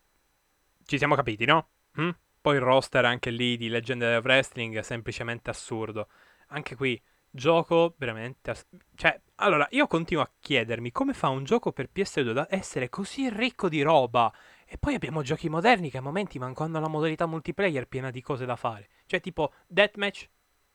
ci 0.85 0.99
siamo 0.99 1.17
capiti, 1.17 1.45
no? 1.47 1.71
Hm? 1.95 2.11
Poi 2.41 2.55
il 2.55 2.61
roster 2.63 3.05
anche 3.07 3.31
lì 3.31 3.57
di 3.57 3.69
Legend 3.69 4.03
of 4.03 4.23
Wrestling 4.25 4.77
è 4.79 4.83
semplicemente 4.83 5.51
assurdo. 5.51 6.07
Anche 6.51 6.77
qui, 6.77 7.01
gioco 7.29 7.97
veramente... 7.99 8.51
Ass- 8.53 8.69
cioè, 8.95 9.21
allora, 9.37 9.67
io 9.71 9.89
continuo 9.89 10.23
a 10.23 10.31
chiedermi 10.39 10.93
come 10.93 11.13
fa 11.13 11.29
un 11.29 11.43
gioco 11.43 11.73
per 11.73 11.91
PS2 11.91 12.33
da 12.33 12.47
essere 12.49 12.89
così 12.89 13.29
ricco 13.31 13.69
di 13.69 13.83
roba. 13.83 14.33
E 14.65 14.79
poi 14.79 14.95
abbiamo 14.95 15.23
giochi 15.23 15.49
moderni 15.49 15.91
che 15.91 15.99
a 15.99 16.03
momenti 16.03 16.39
mancano 16.39 16.79
la 16.79 16.89
modalità 16.89 17.27
multiplayer 17.27 17.89
piena 17.89 18.11
di 18.13 18.23
cose 18.23 18.47
da 18.47 18.55
fare. 18.55 18.89
Cioè, 19.11 19.21
tipo 19.21 19.53
Deathmatch, 19.67 20.29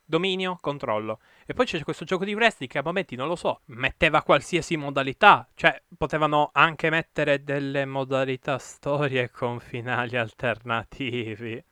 dominio, 0.04 0.58
controllo. 0.60 1.22
E 1.46 1.54
poi 1.54 1.66
c'è 1.66 1.82
questo 1.84 2.04
gioco 2.04 2.26
di 2.26 2.34
wrestling 2.34 2.70
che 2.70 2.80
a 2.80 2.84
momenti, 2.84 3.16
non 3.16 3.30
lo 3.30 3.38
so, 3.38 3.62
metteva 3.68 4.24
qualsiasi 4.24 4.76
modalità. 4.76 5.48
Cioè, 5.56 5.82
potevano 5.98 6.50
anche 6.52 6.90
mettere 6.90 7.46
delle 7.46 7.86
modalità 7.86 8.58
storie 8.58 9.32
con 9.32 9.62
finali 9.62 10.18
alternativi. 10.18 11.64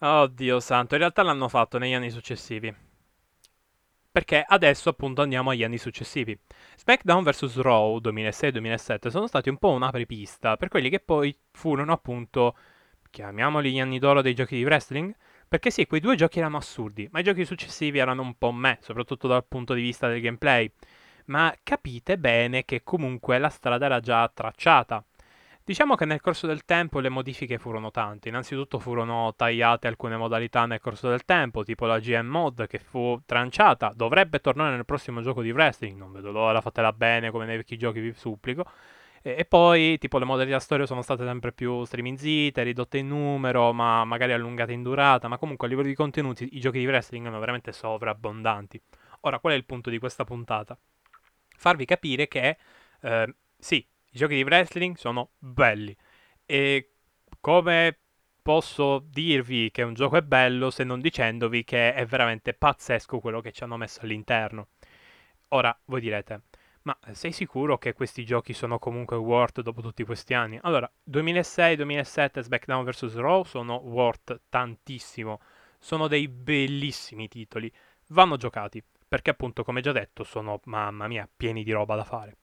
Oddio 0.00 0.58
santo, 0.58 0.94
in 0.94 1.00
realtà 1.00 1.22
l'hanno 1.22 1.48
fatto 1.48 1.78
negli 1.78 1.94
anni 1.94 2.10
successivi. 2.10 2.74
Perché 4.10 4.44
adesso 4.44 4.88
appunto 4.88 5.22
andiamo 5.22 5.50
agli 5.50 5.62
anni 5.62 5.78
successivi. 5.78 6.36
SmackDown 6.76 7.22
vs. 7.22 7.60
Raw 7.60 7.98
2006-2007 7.98 9.10
sono 9.10 9.28
stati 9.28 9.48
un 9.48 9.58
po' 9.58 9.70
un'apripista 9.70 10.56
per 10.56 10.70
quelli 10.70 10.90
che 10.90 10.98
poi 10.98 11.38
furono 11.52 11.92
appunto, 11.92 12.56
chiamiamoli 13.10 13.70
gli 13.70 13.78
anni 13.78 14.00
d'oro 14.00 14.22
dei 14.22 14.34
giochi 14.34 14.56
di 14.56 14.64
wrestling, 14.64 15.14
perché 15.48 15.70
sì, 15.70 15.86
quei 15.86 16.00
due 16.00 16.16
giochi 16.16 16.38
erano 16.38 16.56
assurdi, 16.56 17.08
ma 17.12 17.20
i 17.20 17.22
giochi 17.22 17.44
successivi 17.44 17.98
erano 17.98 18.22
un 18.22 18.36
po' 18.36 18.52
me, 18.52 18.78
soprattutto 18.80 19.28
dal 19.28 19.44
punto 19.46 19.74
di 19.74 19.82
vista 19.82 20.08
del 20.08 20.20
gameplay. 20.20 20.70
Ma 21.26 21.54
capite 21.62 22.18
bene 22.18 22.64
che 22.64 22.82
comunque 22.84 23.38
la 23.38 23.48
strada 23.48 23.86
era 23.86 24.00
già 24.00 24.30
tracciata. 24.32 25.04
Diciamo 25.64 25.96
che 25.96 26.04
nel 26.04 26.20
corso 26.20 26.46
del 26.46 26.64
tempo 26.64 27.00
le 27.00 27.08
modifiche 27.08 27.58
furono 27.58 27.90
tante. 27.90 28.28
Innanzitutto 28.28 28.78
furono 28.78 29.34
tagliate 29.34 29.88
alcune 29.88 30.16
modalità 30.16 30.64
nel 30.64 30.78
corso 30.78 31.08
del 31.08 31.24
tempo, 31.24 31.64
tipo 31.64 31.86
la 31.86 31.98
GM 31.98 32.24
mod 32.26 32.68
che 32.68 32.78
fu 32.78 33.20
tranciata. 33.26 33.92
Dovrebbe 33.92 34.38
tornare 34.38 34.76
nel 34.76 34.84
prossimo 34.84 35.22
gioco 35.22 35.42
di 35.42 35.50
wrestling. 35.50 35.98
Non 35.98 36.12
vedo 36.12 36.30
l'ora, 36.30 36.60
fatela 36.60 36.92
bene 36.92 37.32
come 37.32 37.46
nei 37.46 37.56
vecchi 37.56 37.76
giochi, 37.76 37.98
vi 37.98 38.12
supplico. 38.12 38.64
E, 39.26 39.34
e, 39.38 39.44
poi, 39.44 39.98
tipo, 39.98 40.18
le 40.18 40.24
modalità 40.24 40.60
storia 40.60 40.86
sono 40.86 41.02
state 41.02 41.24
sempre 41.24 41.50
più 41.52 41.82
streaminzite, 41.84 42.62
ridotte 42.62 42.98
in 42.98 43.08
numero, 43.08 43.72
ma 43.72 44.04
magari 44.04 44.32
allungate 44.32 44.72
in 44.72 44.84
durata. 44.84 45.26
Ma 45.26 45.36
comunque 45.36 45.66
a 45.66 45.70
livello 45.70 45.88
di 45.88 45.96
contenuti 45.96 46.48
i 46.52 46.60
giochi 46.60 46.78
di 46.78 46.86
wrestling 46.86 47.24
erano 47.24 47.40
veramente 47.40 47.72
sovrabbondanti. 47.72 48.80
Ora, 49.22 49.40
qual 49.40 49.54
è 49.54 49.56
il 49.56 49.64
punto 49.64 49.90
di 49.90 49.98
questa 49.98 50.22
puntata? 50.22 50.78
Farvi 51.56 51.84
capire 51.86 52.28
che, 52.28 52.56
eh, 53.00 53.34
sì, 53.58 53.76
i 53.78 54.16
giochi 54.16 54.36
di 54.36 54.44
wrestling 54.44 54.94
sono 54.94 55.30
belli. 55.38 55.96
E 56.44 56.92
come 57.40 57.98
posso 58.42 59.00
dirvi 59.10 59.72
che 59.72 59.82
un 59.82 59.94
gioco 59.94 60.18
è 60.18 60.22
bello 60.22 60.70
se 60.70 60.84
non 60.84 61.00
dicendovi 61.00 61.64
che 61.64 61.94
è 61.94 62.06
veramente 62.06 62.54
pazzesco 62.54 63.18
quello 63.18 63.40
che 63.40 63.50
ci 63.50 63.64
hanno 63.64 63.76
messo 63.76 64.02
all'interno. 64.02 64.68
Ora, 65.48 65.76
voi 65.86 66.00
direte, 66.00 66.42
ma 66.86 66.96
sei 67.12 67.32
sicuro 67.32 67.78
che 67.78 67.94
questi 67.94 68.24
giochi 68.24 68.52
sono 68.52 68.78
comunque 68.78 69.16
worth 69.16 69.60
dopo 69.60 69.82
tutti 69.82 70.04
questi 70.04 70.34
anni? 70.34 70.56
Allora, 70.62 70.88
2006-2007 71.02 72.40
SmackDown 72.42 72.84
vs. 72.84 73.16
Raw 73.16 73.42
sono 73.42 73.74
worth 73.74 74.42
tantissimo. 74.48 75.40
Sono 75.80 76.06
dei 76.06 76.28
bellissimi 76.28 77.26
titoli. 77.26 77.70
Vanno 78.10 78.36
giocati, 78.36 78.82
perché 79.08 79.30
appunto, 79.30 79.64
come 79.64 79.80
già 79.80 79.90
detto, 79.90 80.22
sono, 80.22 80.60
mamma 80.66 81.08
mia, 81.08 81.28
pieni 81.36 81.64
di 81.64 81.72
roba 81.72 81.96
da 81.96 82.04
fare. 82.04 82.36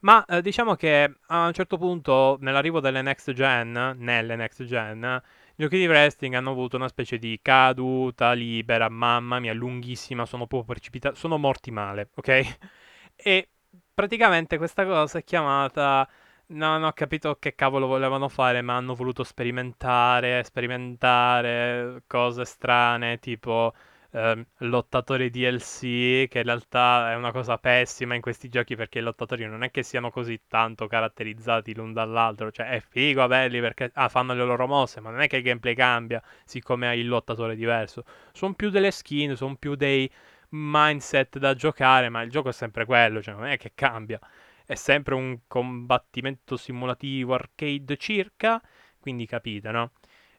Ma 0.00 0.22
eh, 0.26 0.42
diciamo 0.42 0.74
che 0.74 1.14
a 1.26 1.46
un 1.46 1.52
certo 1.54 1.78
punto, 1.78 2.36
nell'arrivo 2.40 2.80
delle 2.80 3.00
next 3.00 3.32
gen, 3.32 3.94
nelle 3.96 4.36
next 4.36 4.64
gen, 4.64 5.22
i 5.56 5.62
giochi 5.62 5.78
di 5.78 5.86
wrestling 5.86 6.34
hanno 6.34 6.50
avuto 6.50 6.76
una 6.76 6.88
specie 6.88 7.16
di 7.16 7.38
caduta 7.40 8.32
libera, 8.32 8.90
mamma 8.90 9.40
mia, 9.40 9.54
lunghissima, 9.54 10.26
sono 10.26 10.46
proprio 10.46 10.74
precipitati, 10.74 11.16
sono 11.16 11.38
morti 11.38 11.70
male, 11.70 12.10
ok? 12.14 12.56
E 13.20 13.48
praticamente 13.98 14.58
questa 14.58 14.84
cosa 14.86 15.18
è 15.18 15.24
chiamata... 15.24 16.08
Non 16.50 16.82
ho 16.84 16.92
capito 16.92 17.36
che 17.38 17.54
cavolo 17.54 17.86
volevano 17.86 18.28
fare, 18.30 18.62
ma 18.62 18.76
hanno 18.76 18.94
voluto 18.94 19.22
sperimentare, 19.24 20.42
sperimentare 20.44 22.04
cose 22.06 22.46
strane, 22.46 23.18
tipo 23.18 23.74
eh, 24.12 24.46
lottatori 24.58 25.30
DLC, 25.30 26.28
che 26.28 26.38
in 26.38 26.44
realtà 26.44 27.10
è 27.12 27.16
una 27.16 27.32
cosa 27.32 27.58
pessima 27.58 28.14
in 28.14 28.22
questi 28.22 28.48
giochi 28.48 28.76
perché 28.76 29.00
i 29.00 29.02
lottatori 29.02 29.44
non 29.46 29.62
è 29.62 29.70
che 29.70 29.82
siano 29.82 30.10
così 30.10 30.40
tanto 30.48 30.86
caratterizzati 30.86 31.74
l'un 31.74 31.92
dall'altro, 31.92 32.50
cioè 32.50 32.68
è 32.68 32.80
figo 32.80 33.22
averli 33.22 33.60
perché 33.60 33.90
ah, 33.94 34.08
fanno 34.08 34.32
le 34.32 34.44
loro 34.44 34.66
mosse, 34.66 35.00
ma 35.00 35.10
non 35.10 35.20
è 35.20 35.28
che 35.28 35.36
il 35.38 35.42
gameplay 35.42 35.74
cambia 35.74 36.22
siccome 36.44 36.88
hai 36.88 37.00
il 37.00 37.08
lottatore 37.08 37.56
diverso. 37.56 38.04
Sono 38.32 38.54
più 38.54 38.70
delle 38.70 38.90
skin, 38.90 39.36
sono 39.36 39.56
più 39.56 39.74
dei 39.74 40.10
mindset 40.50 41.38
da 41.38 41.54
giocare, 41.54 42.08
ma 42.08 42.22
il 42.22 42.30
gioco 42.30 42.48
è 42.48 42.52
sempre 42.52 42.84
quello, 42.84 43.22
cioè 43.22 43.34
non 43.34 43.46
è 43.46 43.56
che 43.56 43.72
cambia. 43.74 44.18
È 44.64 44.74
sempre 44.74 45.14
un 45.14 45.40
combattimento 45.46 46.56
simulativo 46.56 47.34
arcade 47.34 47.96
circa, 47.96 48.60
quindi 48.98 49.26
capite, 49.26 49.70
no? 49.70 49.92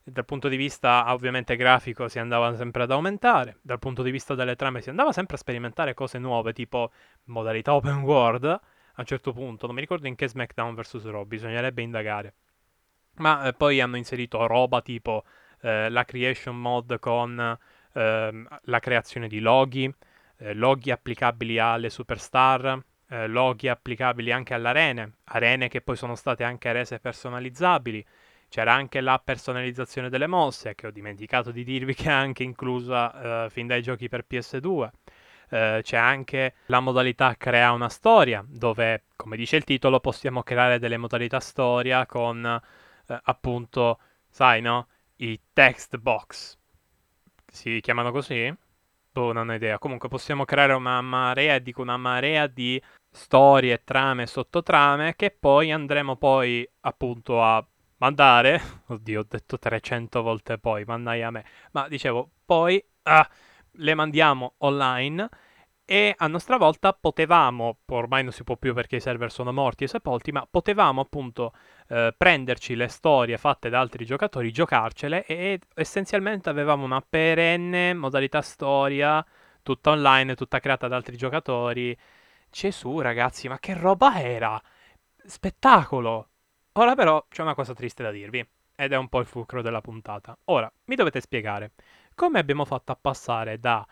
Dal 0.03 0.25
punto 0.25 0.47
di 0.47 0.55
vista 0.55 1.11
ovviamente 1.13 1.55
grafico 1.55 2.07
si 2.07 2.19
andava 2.19 2.55
sempre 2.55 2.83
ad 2.83 2.91
aumentare, 2.91 3.57
dal 3.61 3.79
punto 3.79 4.01
di 4.01 4.11
vista 4.11 4.33
delle 4.35 4.55
trame 4.55 4.81
si 4.81 4.89
andava 4.89 5.11
sempre 5.11 5.35
a 5.35 5.39
sperimentare 5.39 5.93
cose 5.93 6.17
nuove, 6.17 6.53
tipo 6.53 6.91
modalità 7.25 7.73
open 7.75 8.01
world, 8.01 8.45
a 8.45 8.61
un 8.95 9.05
certo 9.05 9.31
punto, 9.33 9.65
non 9.65 9.75
mi 9.75 9.81
ricordo 9.81 10.07
in 10.07 10.15
che 10.15 10.27
SmackDown 10.27 10.75
vs. 10.75 11.03
Raw, 11.05 11.23
bisognerebbe 11.25 11.81
indagare. 11.81 12.33
Ma 13.17 13.47
eh, 13.47 13.53
poi 13.53 13.81
hanno 13.81 13.97
inserito 13.97 14.45
roba 14.47 14.81
tipo 14.81 15.23
eh, 15.61 15.89
la 15.89 16.05
creation 16.05 16.57
mod 16.59 16.99
con 16.99 17.57
eh, 17.93 18.43
la 18.63 18.79
creazione 18.79 19.27
di 19.27 19.39
loghi, 19.39 19.91
eh, 20.37 20.53
loghi 20.53 20.91
applicabili 20.91 21.59
alle 21.59 21.89
superstar, 21.89 22.81
eh, 23.09 23.27
loghi 23.27 23.67
applicabili 23.67 24.31
anche 24.31 24.53
alle 24.53 24.67
arene, 24.69 25.13
arene 25.25 25.67
che 25.67 25.81
poi 25.81 25.95
sono 25.95 26.15
state 26.15 26.43
anche 26.43 26.71
rese 26.71 26.99
personalizzabili. 26.99 28.05
C'era 28.49 28.73
anche 28.73 29.01
la 29.01 29.21
personalizzazione 29.23 30.09
delle 30.09 30.27
mosse, 30.27 30.73
che 30.75 30.87
ho 30.87 30.91
dimenticato 30.91 31.51
di 31.51 31.63
dirvi 31.63 31.93
che 31.95 32.05
è 32.05 32.11
anche 32.11 32.43
inclusa 32.43 33.45
eh, 33.45 33.49
fin 33.49 33.67
dai 33.67 33.81
giochi 33.81 34.07
per 34.09 34.25
PS2. 34.29 34.89
Uh, 35.51 35.81
c'è 35.81 35.97
anche 35.97 36.53
la 36.67 36.79
modalità 36.79 37.35
crea 37.35 37.71
una 37.71 37.89
storia, 37.89 38.45
dove, 38.47 39.05
come 39.15 39.35
dice 39.35 39.55
il 39.55 39.63
titolo, 39.63 39.99
possiamo 39.99 40.43
creare 40.43 40.77
delle 40.77 40.97
modalità 40.97 41.39
storia 41.39 42.05
con 42.05 42.61
uh, 43.07 43.17
appunto, 43.23 43.99
sai, 44.29 44.61
no? 44.61 44.87
I 45.15 45.39
text 45.51 45.97
box 45.97 46.58
si 47.51 47.79
chiamano 47.81 48.11
così? 48.11 48.53
Boh, 49.11 49.31
non 49.33 49.49
ho 49.49 49.53
idea. 49.53 49.79
Comunque 49.79 50.07
possiamo 50.07 50.45
creare 50.45 50.73
una 50.73 51.01
marea, 51.01 51.59
dico 51.59 51.81
una 51.81 51.97
marea 51.97 52.47
di 52.47 52.81
storie, 53.11 53.83
trame, 53.83 54.27
sottotrame 54.27 55.15
che 55.15 55.31
poi 55.31 55.71
andremo 55.71 56.15
poi 56.15 56.67
appunto 56.81 57.43
a 57.43 57.65
mandare. 57.97 58.61
Oddio, 58.87 59.21
ho 59.21 59.25
detto 59.27 59.57
300 59.57 60.21
volte 60.21 60.57
poi, 60.57 60.83
mandai 60.85 61.23
a 61.23 61.31
me. 61.31 61.45
Ma 61.71 61.87
dicevo, 61.87 62.29
poi 62.45 62.83
ah, 63.03 63.27
le 63.71 63.93
mandiamo 63.95 64.53
online 64.59 65.29
e 65.91 66.13
a 66.15 66.27
nostra 66.27 66.57
volta 66.57 66.93
potevamo, 66.93 67.79
ormai 67.87 68.21
non 68.21 68.31
si 68.31 68.43
può 68.43 68.55
più 68.57 68.75
perché 68.75 68.97
i 68.97 69.01
server 69.01 69.31
sono 69.31 69.51
morti 69.51 69.85
e 69.85 69.87
sepolti, 69.87 70.31
ma 70.31 70.47
potevamo 70.47 71.01
appunto 71.01 71.51
eh, 71.87 72.13
prenderci 72.15 72.75
le 72.75 72.87
storie 72.89 73.39
fatte 73.39 73.69
da 73.69 73.79
altri 73.79 74.05
giocatori, 74.05 74.51
giocarcele 74.51 75.25
e 75.25 75.59
essenzialmente 75.73 76.47
avevamo 76.47 76.85
una 76.85 77.01
perenne 77.01 77.95
modalità 77.95 78.43
storia, 78.43 79.25
tutta 79.63 79.89
online, 79.89 80.35
tutta 80.35 80.59
creata 80.59 80.87
da 80.87 80.95
altri 80.95 81.17
giocatori. 81.17 81.97
Gesù 82.51 82.99
ragazzi, 82.99 83.47
ma 83.47 83.57
che 83.57 83.73
roba 83.73 84.21
era? 84.21 84.61
Spettacolo! 85.25 86.29
Ora 86.73 86.93
però 86.93 87.25
c'è 87.27 87.41
una 87.41 87.55
cosa 87.55 87.73
triste 87.73 88.03
da 88.03 88.11
dirvi, 88.11 88.47
ed 88.75 88.93
è 88.93 88.95
un 88.95 89.09
po' 89.09 89.21
il 89.21 89.25
fulcro 89.25 89.63
della 89.63 89.81
puntata. 89.81 90.37
Ora, 90.45 90.71
mi 90.85 90.95
dovete 90.95 91.19
spiegare 91.19 91.71
come 92.13 92.37
abbiamo 92.37 92.65
fatto 92.65 92.91
a 92.91 92.97
passare 92.99 93.59
da 93.59 93.83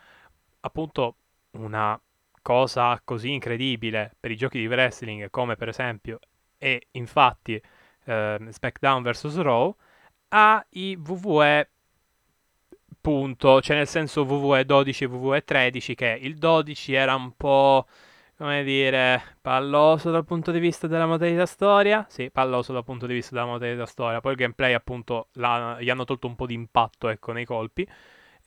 appunto 0.60 1.16
una 1.52 2.00
cosa 2.42 3.00
così 3.04 3.32
incredibile 3.32 4.14
per 4.18 4.30
i 4.30 4.36
giochi 4.36 4.58
di 4.58 4.66
wrestling 4.66 5.28
come 5.30 5.56
per 5.56 5.68
esempio 5.68 6.18
e 6.56 6.86
infatti 6.92 7.60
eh, 8.04 8.38
SmackDown 8.48 9.02
vs 9.02 9.36
Raw 9.40 9.74
ai 10.28 10.98
WWE 11.04 11.68
punto, 13.00 13.60
cioè 13.60 13.76
nel 13.76 13.86
senso 13.86 14.22
WWE 14.22 14.64
12 14.64 15.04
e 15.04 15.06
WWE 15.06 15.44
13 15.44 15.94
che 15.94 16.18
il 16.20 16.36
12 16.36 16.92
era 16.92 17.14
un 17.14 17.32
po' 17.36 17.86
come 18.36 18.62
dire 18.62 19.36
palloso 19.40 20.10
dal 20.10 20.24
punto 20.24 20.50
di 20.50 20.58
vista 20.58 20.86
della 20.86 21.06
modalità 21.06 21.46
storia? 21.46 22.06
Sì, 22.08 22.30
palloso 22.30 22.72
dal 22.72 22.84
punto 22.84 23.06
di 23.06 23.14
vista 23.14 23.34
della 23.34 23.46
modalità 23.46 23.86
storia. 23.86 24.20
Poi 24.20 24.32
il 24.32 24.38
gameplay 24.38 24.74
appunto 24.74 25.28
gli 25.32 25.90
hanno 25.90 26.04
tolto 26.04 26.26
un 26.26 26.36
po' 26.36 26.46
di 26.46 26.54
impatto 26.54 27.08
ecco 27.08 27.32
nei 27.32 27.44
colpi 27.44 27.88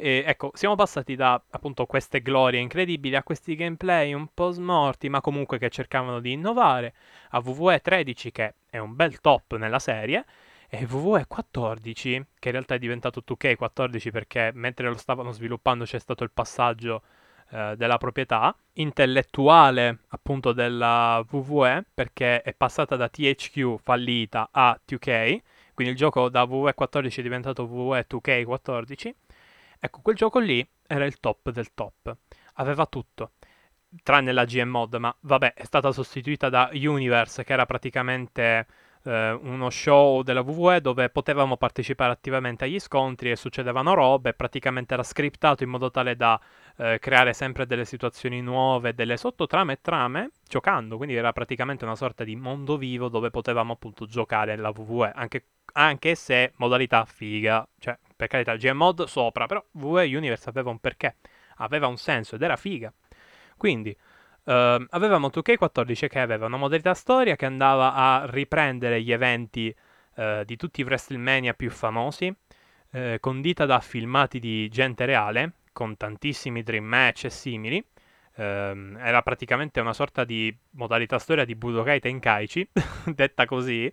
e 0.02 0.24
ecco, 0.26 0.52
siamo 0.56 0.76
passati 0.76 1.16
da 1.16 1.40
appunto 1.52 1.86
queste 1.86 2.22
glorie 2.22 2.60
incredibili 2.60 3.16
a 3.16 3.22
questi 3.22 3.56
gameplay 3.56 4.14
un 4.14 4.28
po' 4.34 4.50
smorti, 4.50 5.10
ma 5.10 5.22
comunque 5.22 5.60
che 5.60 5.70
cercavano 5.70 6.20
di 6.20 6.32
innovare, 6.32 6.96
a 7.30 7.42
WWE 7.46 7.80
13 7.80 8.32
che 8.32 8.56
è 8.68 8.80
un 8.80 8.96
bel 8.96 9.22
top 9.22 9.58
nella 9.58 9.78
serie, 9.78 10.26
e 10.68 10.88
WWE 10.90 11.26
14 11.28 12.26
che 12.40 12.48
in 12.48 12.54
realtà 12.54 12.76
è 12.76 12.80
diventato 12.80 13.22
2K 13.28 13.56
14 13.56 14.10
perché 14.10 14.52
mentre 14.56 14.88
lo 14.88 14.98
stavano 14.98 15.32
sviluppando 15.34 15.84
c'è 15.84 16.00
stato 16.00 16.24
il 16.24 16.32
passaggio 16.32 17.04
eh, 17.52 17.76
della 17.78 17.98
proprietà 17.98 18.56
intellettuale 18.74 20.00
appunto 20.08 20.52
della 20.54 21.24
WWE 21.30 21.86
perché 21.94 22.42
è 22.42 22.54
passata 22.54 22.96
da 22.96 23.08
THQ 23.08 23.80
fallita 23.84 24.50
a 24.52 24.80
2K, 24.84 25.42
quindi 25.76 25.94
il 25.94 25.96
gioco 25.96 26.30
da 26.30 26.44
WWE 26.44 26.74
14 26.74 27.20
è 27.20 27.24
diventato 27.24 27.64
WWE 27.64 28.08
2K 28.10 28.44
14 28.46 29.16
Ecco, 29.84 30.02
quel 30.02 30.16
gioco 30.16 30.38
lì 30.38 30.66
era 30.86 31.06
il 31.06 31.20
top 31.20 31.50
del 31.50 31.74
top. 31.74 32.16
Aveva 32.56 32.86
tutto. 32.86 33.32
Tranne 34.04 34.32
la 34.32 34.46
GM 34.46 34.70
mod, 34.70 34.94
ma 34.96 35.16
vabbè, 35.22 35.56
è 35.56 35.64
stata 35.64 35.92
sostituita 35.92 36.50
da 36.50 36.70
Universe, 36.72 37.44
che 37.44 37.52
era 37.52 37.66
praticamente 37.66 38.68
eh, 39.04 39.32
uno 39.32 39.72
show 39.72 40.22
della 40.22 40.42
WWE 40.42 40.82
dove 40.82 41.10
potevamo 41.10 41.58
partecipare 41.58 42.12
attivamente 42.12 42.66
agli 42.66 42.80
scontri 42.80 43.32
e 43.32 43.36
succedevano 43.36 43.96
robe. 43.96 44.34
Praticamente 44.34 44.94
era 44.94 45.02
scriptato 45.02 45.64
in 45.64 45.70
modo 45.72 45.90
tale 45.90 46.16
da 46.16 46.40
eh, 46.78 47.00
creare 47.00 47.34
sempre 47.34 47.66
delle 47.66 47.86
situazioni 47.86 48.40
nuove, 48.40 48.94
delle 48.94 49.18
sottotrame 49.18 49.74
e 49.74 49.80
trame, 49.82 50.30
giocando. 50.48 50.98
Quindi 50.98 51.16
era 51.16 51.34
praticamente 51.34 51.86
una 51.86 51.96
sorta 51.96 52.24
di 52.24 52.36
mondo 52.36 52.78
vivo 52.78 53.10
dove 53.10 53.32
potevamo 53.32 53.74
appunto 53.74 54.06
giocare 54.06 54.56
la 54.58 54.72
WWE, 54.76 55.12
anche, 55.16 55.46
anche 55.74 56.16
se 56.16 56.54
modalità 56.58 57.06
figa. 57.06 57.68
Cioè, 57.80 57.98
per 58.16 58.28
carità, 58.28 58.56
Gmod 58.56 59.06
sopra, 59.06 59.46
però 59.46 59.64
VE 59.72 60.16
Universe 60.16 60.50
aveva 60.50 60.70
un 60.70 60.80
perché, 60.80 61.18
aveva 61.58 61.88
un 61.88 61.98
senso 61.98 62.36
ed 62.36 62.42
era 62.42 62.56
figa. 62.56 62.94
Quindi, 63.58 63.96
Uh, 64.44 64.84
avevamo 64.90 65.28
2K14 65.28 66.08
che 66.08 66.20
aveva 66.20 66.48
una 66.48 66.58
modalità 66.58 66.96
storia 66.96 67.36
che 67.36 67.46
andava 67.46 67.94
a 67.94 68.26
riprendere 68.28 69.00
gli 69.04 69.12
eventi 69.12 69.74
uh, 70.16 70.44
di 70.44 70.56
tutti 70.56 70.82
i 70.82 70.84
WrestleMania 70.84 71.54
più 71.54 71.70
famosi, 71.70 72.36
uh, 72.94 73.20
condita 73.20 73.68
da 73.68 73.80
filmati 73.82 74.40
di 74.40 74.68
gente 74.70 75.06
reale, 75.06 75.54
con 75.72 75.96
tantissimi 75.96 76.64
dream 76.64 76.86
match 76.86 77.26
e 77.26 77.30
simili. 77.30 77.86
Ehm, 78.36 78.98
era 78.98 79.22
praticamente 79.22 79.80
una 79.80 79.94
sorta 79.94 80.24
di 80.24 80.56
modalità 80.72 81.20
storia 81.20 81.46
di 81.46 81.56
Budokai 81.56 82.00
Tenkaichi, 82.00 82.70
detta 83.14 83.46
così, 83.46 83.92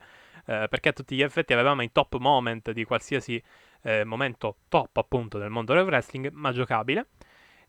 eh, 0.49 0.67
perché 0.69 0.89
a 0.89 0.93
tutti 0.93 1.15
gli 1.15 1.23
effetti 1.23 1.53
avevamo 1.53 1.83
i 1.83 1.93
top 1.93 2.17
moment 2.17 2.71
di 2.73 2.85
qualsiasi 2.85 3.43
eh, 3.83 4.03
momento 4.05 4.57
top 4.69 4.97
appunto 4.97 5.39
del 5.39 5.51
mondo 5.51 5.75
del 5.75 5.85
wrestling, 5.85 6.31
ma 6.33 6.53
giocabile, 6.53 7.09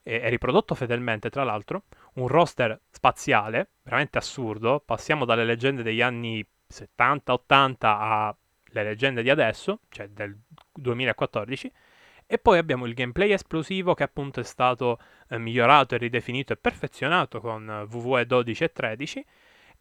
e, 0.02 0.22
e 0.24 0.30
riprodotto 0.30 0.76
fedelmente 0.76 1.30
tra 1.30 1.44
l'altro, 1.44 1.84
un 2.14 2.28
roster 2.28 2.80
spaziale, 2.90 3.72
veramente 3.84 4.18
assurdo, 4.18 4.82
passiamo 4.84 5.26
dalle 5.26 5.44
leggende 5.44 5.84
degli 5.84 6.02
anni 6.02 6.46
70-80 6.72 7.76
alle 7.82 8.84
leggende 8.84 9.24
di 9.24 9.30
adesso, 9.30 9.82
cioè 9.90 10.08
del 10.08 10.40
2014. 10.74 11.72
E 12.32 12.38
poi 12.38 12.60
abbiamo 12.60 12.86
il 12.86 12.94
gameplay 12.94 13.34
esplosivo 13.34 13.94
che 13.94 14.04
appunto 14.04 14.40
è 14.40 14.44
stato 14.44 15.00
eh, 15.28 15.38
migliorato 15.38 15.96
e 15.96 15.98
ridefinito 15.98 16.54
e 16.54 16.58
perfezionato 16.58 17.42
con 17.42 17.88
WWE 17.92 18.26
12 18.26 18.64
e 18.64 18.72
13 18.72 19.26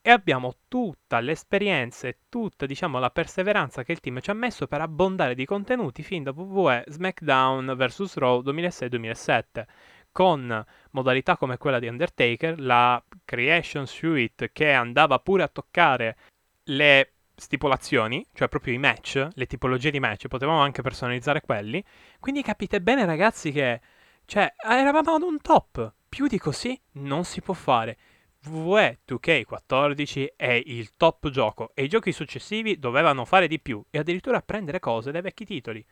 e 0.01 0.11
abbiamo 0.11 0.55
tutta 0.69 1.21
l'esperienza 1.21 2.09
e 2.09 2.19
tutta 2.29 2.67
diciamo 2.67 2.99
la 2.99 3.11
perseveranza 3.11 3.83
che 3.83 3.93
il 3.93 4.01
team 4.01 4.21
ci 4.21 4.31
ha 4.31 4.35
messo 4.35 4.67
per 4.67 4.81
abbondare 4.81 5.35
di 5.35 5.45
contenuti 5.45 6.03
fin 6.03 6.23
da 6.23 6.33
WWE 6.35 6.85
SmackDown 6.87 7.75
vs 7.77 8.17
Raw 8.17 8.41
2006-2007 8.41 9.65
con 10.11 10.65
modalità 10.93 11.37
come 11.37 11.59
quella 11.59 11.79
di 11.79 11.87
Undertaker, 11.87 12.59
la 12.59 13.03
Creation 13.25 13.87
Suite 13.87 14.51
che 14.53 14.73
andava 14.73 15.19
pure 15.19 15.43
a 15.45 15.49
toccare 15.49 16.17
le 16.65 17.13
stipulazioni, 17.37 18.27
cioè 18.33 18.49
proprio 18.49 18.75
i 18.75 18.79
match, 18.79 19.29
le 19.33 19.47
tipologie 19.47 19.91
di 19.91 20.01
match, 20.01 20.27
potevamo 20.27 20.61
anche 20.61 20.83
personalizzare 20.83 21.41
quelli. 21.41 21.83
Quindi 22.19 22.43
capite 22.43 22.81
bene 22.81 23.05
ragazzi 23.05 23.53
che 23.53 23.81
cioè 24.25 24.53
eravamo 24.63 25.15
ad 25.15 25.23
un 25.23 25.41
top. 25.41 25.93
Più 26.09 26.27
di 26.27 26.39
così 26.39 26.79
non 26.93 27.25
si 27.25 27.41
può 27.41 27.55
fare. 27.55 27.97
WWE 28.45 29.01
2K14 29.07 30.35
è 30.37 30.63
il 30.65 30.97
top 30.97 31.29
gioco 31.29 31.73
e 31.75 31.85
i 31.85 31.89
giochi 31.89 32.13
successivi 32.13 32.79
dovevano 32.79 33.25
fare 33.25 33.49
di 33.49 33.59
più 33.61 33.85
e 33.91 33.99
addirittura 33.99 34.41
prendere 34.43 34.79
cose 34.79 35.11
dai 35.11 35.23
vecchi 35.23 35.45
titoli. 35.45 35.85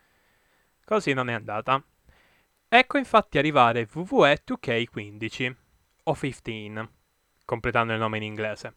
Così 0.84 1.12
non 1.12 1.28
è 1.28 1.32
andata. 1.32 1.82
Ecco 2.68 2.98
infatti 2.98 3.38
arrivare 3.38 3.88
WWE 3.92 4.42
2K15 4.46 5.54
o 6.04 6.14
15, 6.14 6.88
completando 7.44 7.92
il 7.92 7.98
nome 7.98 8.18
in 8.18 8.22
inglese. 8.22 8.74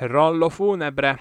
Rollo 0.00 0.48
funebre. 0.48 1.18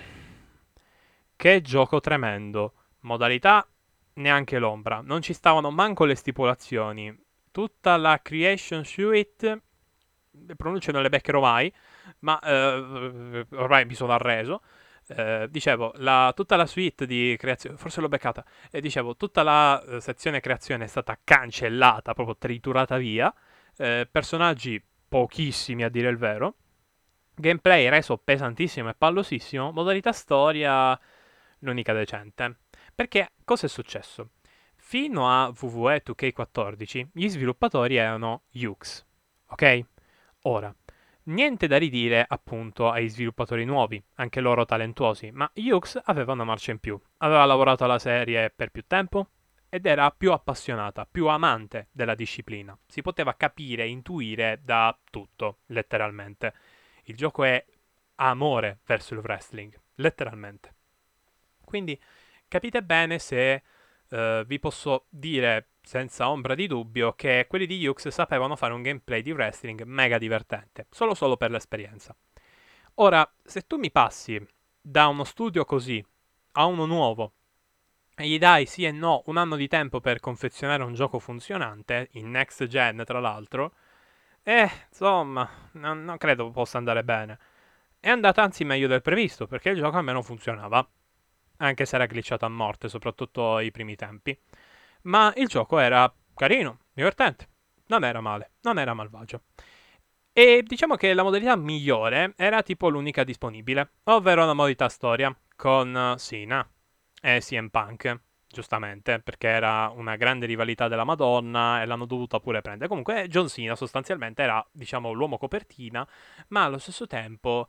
Che 1.36 1.62
gioco 1.62 2.00
tremendo. 2.00 2.74
Modalità 3.02 3.68
neanche 4.14 4.60
l'ombra. 4.60 5.02
Non 5.02 5.22
ci 5.22 5.34
stavano 5.34 5.72
manco 5.72 6.06
le 6.06 6.16
stipulazioni. 6.16 7.16
Tutta 7.52 7.98
la 7.98 8.22
Creation 8.22 8.86
Suite, 8.86 9.62
le 10.32 10.56
pronunce 10.56 10.92
non 10.92 11.02
le 11.02 11.10
beccherò 11.10 11.40
mai, 11.40 11.74
ma 12.20 12.40
eh, 12.40 13.46
ormai 13.52 13.86
mi 13.86 13.94
sono 13.94 14.14
arreso. 14.14 14.62
Eh, 15.08 15.48
dicevo, 15.50 15.94
la, 15.96 16.32
tutta 16.36 16.56
la 16.56 16.66
suite 16.66 17.06
di 17.06 17.36
creazione, 17.38 17.78
forse 17.78 18.02
l'ho 18.02 18.08
beccata, 18.08 18.46
e 18.70 18.82
dicevo, 18.82 19.16
tutta 19.16 19.44
la 19.44 19.82
eh, 19.84 20.00
sezione 20.00 20.40
creazione 20.40 20.86
è 20.86 20.88
stata 20.88 21.18
cancellata, 21.24 22.14
proprio 22.14 22.38
triturata 22.38 22.98
via. 22.98 23.34
Eh, 23.78 24.08
personaggi 24.10 24.82
pochissimi 25.08 25.84
a 25.84 25.90
dire 25.90 26.10
il 26.10 26.18
vero. 26.18 26.56
Gameplay 27.36 27.90
reso 27.90 28.18
pesantissimo 28.18 28.90
e 28.90 28.94
pallosissimo, 28.94 29.72
modalità 29.72 30.12
storia 30.12 30.98
l'unica 31.60 31.94
decente. 31.94 32.58
Perché 32.94 33.32
cosa 33.44 33.66
è 33.66 33.70
successo? 33.70 34.30
Fino 34.76 35.30
a 35.30 35.52
WWE 35.58 36.04
2K14 36.06 37.08
gli 37.14 37.28
sviluppatori 37.28 37.96
erano 37.96 38.44
Ux, 38.54 39.06
ok? 39.48 39.86
Ora, 40.44 40.74
niente 41.24 41.68
da 41.68 41.78
ridire 41.78 42.26
appunto 42.28 42.90
ai 42.90 43.08
sviluppatori 43.10 43.64
nuovi, 43.64 44.02
anche 44.16 44.42
loro 44.42 44.66
talentuosi, 44.66 45.30
ma 45.32 45.50
Ux 45.54 46.00
aveva 46.04 46.34
una 46.34 46.44
marcia 46.44 46.72
in 46.72 46.80
più. 46.80 47.00
Aveva 47.18 47.46
lavorato 47.46 47.84
alla 47.84 48.00
serie 48.00 48.50
per 48.50 48.72
più 48.72 48.84
tempo 48.88 49.28
ed 49.70 49.86
era 49.86 50.10
più 50.12 50.32
appassionata, 50.32 51.08
più 51.10 51.28
amante 51.28 51.88
della 51.92 52.16
disciplina. 52.16 52.78
Si 52.88 53.02
poteva 53.02 53.36
capire, 53.36 53.88
intuire 53.88 54.60
da 54.64 54.98
tutto, 55.10 55.60
letteralmente. 55.68 56.54
Il 57.04 57.16
gioco 57.16 57.44
è 57.44 57.64
amore 58.16 58.80
verso 58.86 59.14
il 59.14 59.22
wrestling, 59.22 59.80
letteralmente. 59.96 60.74
Quindi 61.64 62.00
capite 62.48 62.84
bene 62.84 63.18
se 63.20 63.62
uh, 64.12 64.46
vi 64.46 64.60
posso 64.60 65.06
dire 65.10 65.72
senza 65.82 66.30
ombra 66.30 66.56
di 66.56 66.68
dubbio 66.68 67.14
che 67.14 67.46
quelli 67.50 67.66
di 67.66 67.86
Ux 67.86 68.08
sapevano 68.08 68.56
fare 68.56 68.74
un 68.74 68.82
gameplay 68.82 69.22
di 69.22 69.32
wrestling 69.32 69.82
mega 69.84 70.18
divertente, 70.18 70.88
solo 70.90 71.14
solo 71.14 71.38
per 71.38 71.52
l'esperienza. 71.52 72.16
Ora, 72.96 73.30
se 73.44 73.62
tu 73.68 73.78
mi 73.78 73.92
passi 73.92 74.40
da 74.80 75.08
uno 75.08 75.24
studio 75.24 75.66
così 75.66 76.04
a 76.54 76.66
uno 76.66 76.86
nuovo 76.86 77.34
e 78.16 78.28
gli 78.28 78.38
dai 78.38 78.66
sì 78.66 78.84
e 78.86 78.92
no 78.92 79.24
un 79.26 79.38
anno 79.38 79.56
di 79.56 79.68
tempo 79.68 80.00
per 80.00 80.20
confezionare 80.20 80.84
un 80.84 80.94
gioco 80.94 81.18
funzionante, 81.20 82.10
in 82.14 82.30
next 82.30 82.68
gen 82.68 83.04
tra 83.06 83.20
l'altro, 83.20 83.74
eh, 84.44 84.70
insomma, 84.90 85.50
non, 85.74 86.04
non 86.04 86.18
credo 86.18 86.50
possa 86.52 86.78
andare 86.78 87.04
bene. 87.04 87.40
È 88.00 88.10
andata 88.10 88.42
anzi 88.42 88.64
meglio 88.64 88.88
del 88.88 89.02
previsto, 89.02 89.48
perché 89.48 89.70
il 89.70 89.78
gioco 89.78 89.98
almeno 89.98 90.22
funzionava. 90.22 90.88
Anche 91.62 91.86
se 91.86 91.96
era 91.96 92.08
glitchato 92.08 92.46
a 92.46 92.50
morte, 92.50 92.90
soprattutto 92.90 93.56
ai 93.56 93.72
primi 93.72 93.96
tempi. 93.96 94.38
Ma 95.04 95.32
il 95.36 95.48
gioco 95.48 95.78
era 95.80 96.12
carino, 96.34 96.80
divertente. 96.92 97.48
Non 97.88 98.04
era 98.04 98.20
male, 98.22 98.54
non 98.62 98.80
era 98.80 98.94
malvagio. 98.94 99.44
E 100.34 100.64
diciamo 100.66 100.96
che 100.96 101.14
la 101.14 101.24
modalità 101.24 101.56
migliore 101.56 102.34
era 102.38 102.64
tipo 102.64 102.90
l'unica 102.90 103.24
disponibile, 103.24 103.92
ovvero 104.06 104.46
la 104.46 104.54
modalità 104.54 104.90
storia, 104.90 105.36
con 105.56 106.16
Sina 106.18 106.68
e 107.22 107.40
CM 107.42 107.68
Punk 107.68 108.20
giustamente, 108.48 109.20
perché 109.20 109.48
era 109.48 109.92
una 109.96 110.16
grande 110.16 110.46
rivalità 110.46 110.88
della 110.88 111.04
Madonna 111.04 111.82
e 111.82 111.86
l'hanno 111.86 112.06
dovuta 112.06 112.40
pure 112.40 112.62
prendere. 112.62 112.88
Comunque 112.88 113.28
John 113.28 113.48
Cena 113.48 113.76
sostanzialmente 113.76 114.42
era, 114.42 114.66
diciamo, 114.72 115.12
l'uomo 115.12 115.38
copertina, 115.38 116.08
ma 116.50 116.64
allo 116.64 116.78
stesso 116.78 117.08
tempo 117.08 117.68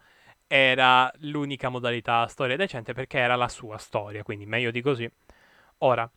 era 0.54 1.10
l'unica 1.20 1.70
modalità 1.70 2.26
storia 2.26 2.56
decente 2.56 2.92
perché 2.92 3.16
era 3.16 3.36
la 3.36 3.48
sua 3.48 3.78
storia, 3.78 4.22
quindi 4.22 4.44
meglio 4.44 4.70
di 4.70 4.82
così. 4.82 5.10
Ora, 5.78 6.08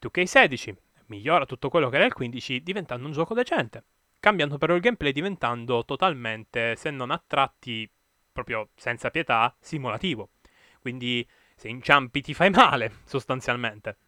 2K16 0.00 0.74
migliora 1.08 1.44
tutto 1.44 1.68
quello 1.68 1.90
che 1.90 1.96
era 1.96 2.06
il 2.06 2.14
15 2.14 2.62
diventando 2.62 3.04
un 3.04 3.12
gioco 3.12 3.34
decente, 3.34 3.84
cambiando 4.18 4.56
però 4.56 4.74
il 4.74 4.80
gameplay 4.80 5.12
diventando 5.12 5.84
totalmente, 5.84 6.74
se 6.74 6.88
non 6.88 7.10
a 7.10 7.22
tratti 7.26 7.86
proprio 8.32 8.70
senza 8.76 9.10
pietà, 9.10 9.54
simulativo. 9.60 10.30
Quindi 10.80 11.28
se 11.54 11.68
inciampi 11.68 12.22
ti 12.22 12.32
fai 12.32 12.48
male, 12.48 13.00
sostanzialmente 13.04 13.98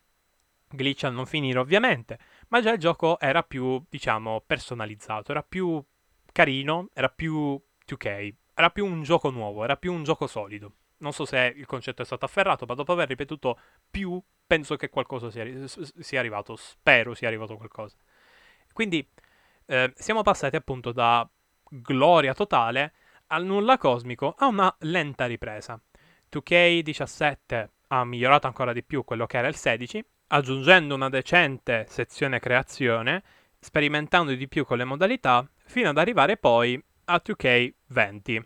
glitch 0.71 1.05
a 1.05 1.11
non 1.11 1.27
finire 1.27 1.59
ovviamente, 1.59 2.19
ma 2.49 2.63
già 2.63 2.73
il 2.73 2.79
gioco 2.79 3.21
era 3.21 3.43
più, 3.43 3.85
diciamo, 3.87 4.43
personalizzato, 4.47 5.31
era 5.31 5.43
più 5.43 5.85
carino, 6.33 6.89
era 6.95 7.11
più 7.11 7.61
2K, 7.87 8.35
era 8.55 8.71
più 8.71 8.87
un 8.87 9.03
gioco 9.03 9.31
nuovo, 9.31 9.65
era 9.65 9.77
più 9.77 9.93
un 9.93 10.05
gioco 10.05 10.27
solido. 10.27 10.73
Non 10.99 11.13
so 11.13 11.25
se 11.25 11.53
il 11.57 11.67
concetto 11.67 12.03
è 12.03 12.05
stato 12.05 12.25
afferrato, 12.25 12.65
ma 12.67 12.75
dopo 12.75 12.93
aver 12.93 13.09
ripetuto 13.09 13.59
più, 13.91 14.21
penso 14.47 14.77
che 14.77 14.89
qualcosa 14.89 15.31
sia, 15.31 15.45
sia 15.67 16.19
arrivato, 16.19 16.57
spero 16.57 17.15
sia 17.15 17.29
arrivato 17.29 17.57
qualcosa. 17.57 17.97
Quindi 18.73 19.07
eh, 19.67 19.93
siamo 19.97 20.23
passati 20.23 20.57
appunto 20.57 20.93
da 20.93 21.29
gloria 21.69 22.35
totale 22.35 22.93
al 23.29 23.45
nulla 23.45 23.79
cosmico 23.79 24.35
a 24.39 24.47
una 24.47 24.75
lenta 24.81 25.27
ripresa. 25.27 25.81
2K17 26.33 27.69
ha 27.89 28.05
migliorato 28.05 28.47
ancora 28.47 28.73
di 28.73 28.83
più 28.83 29.05
quello 29.05 29.27
che 29.27 29.39
era 29.39 29.49
il 29.49 29.57
16 29.57 30.05
aggiungendo 30.29 30.95
una 30.95 31.09
decente 31.09 31.87
sezione 31.89 32.41
creazione, 32.41 33.23
sperimentando 33.59 34.35
di 34.35 34.49
più 34.49 34.65
con 34.65 34.79
le 34.79 34.85
modalità, 34.85 35.49
fino 35.65 35.91
ad 35.91 35.99
arrivare 35.99 36.37
poi 36.37 36.83
a 37.05 37.21
2K20. 37.23 38.43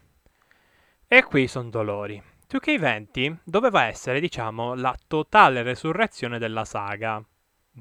E 1.07 1.23
qui 1.25 1.47
sono 1.47 1.71
dolori. 1.71 2.23
2K20 2.49 3.39
doveva 3.45 3.85
essere, 3.85 4.21
diciamo, 4.21 4.75
la 4.75 4.95
totale 5.07 5.63
resurrezione 5.63 6.39
della 6.39 6.65
saga. 6.65 7.23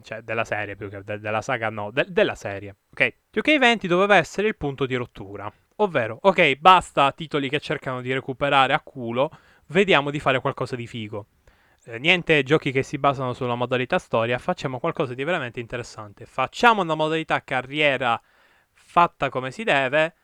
Cioè, 0.02 0.22
della 0.22 0.46
serie 0.46 0.76
più 0.76 0.90
che 0.90 1.02
de- 1.04 1.20
della 1.20 1.42
saga, 1.42 1.70
no, 1.70 1.90
de- 1.92 2.06
della 2.10 2.36
serie. 2.36 2.76
Ok, 2.92 3.16
2K20 3.32 3.88
doveva 3.88 4.16
essere 4.16 4.48
il 4.48 4.56
punto 4.56 4.86
di 4.86 4.96
rottura. 4.96 5.52
Ovvero, 5.78 6.20
ok, 6.22 6.56
basta 6.56 7.12
titoli 7.12 7.50
che 7.50 7.60
cercano 7.60 8.02
di 8.02 8.14
recuperare 8.14 8.74
a 8.74 8.82
culo, 8.82 9.32
vediamo 9.68 10.12
di 10.12 10.20
fare 10.20 10.40
qualcosa 10.40 10.76
di 10.76 10.88
figo. 10.88 11.28
Eh, 11.86 12.00
niente 12.00 12.44
giochi 12.44 12.72
che 12.72 12.84
si 12.84 12.98
basano 12.98 13.34
sulla 13.34 13.56
modalità 13.56 13.98
storia, 13.98 14.38
facciamo 14.40 14.80
qualcosa 14.80 15.14
di 15.14 15.24
veramente 15.24 15.60
interessante. 15.60 16.26
Facciamo 16.26 16.82
una 16.82 16.96
modalità 16.96 17.44
carriera 17.44 18.20
fatta 18.74 19.30
come 19.30 19.52
si 19.52 19.64
deve 19.64 20.16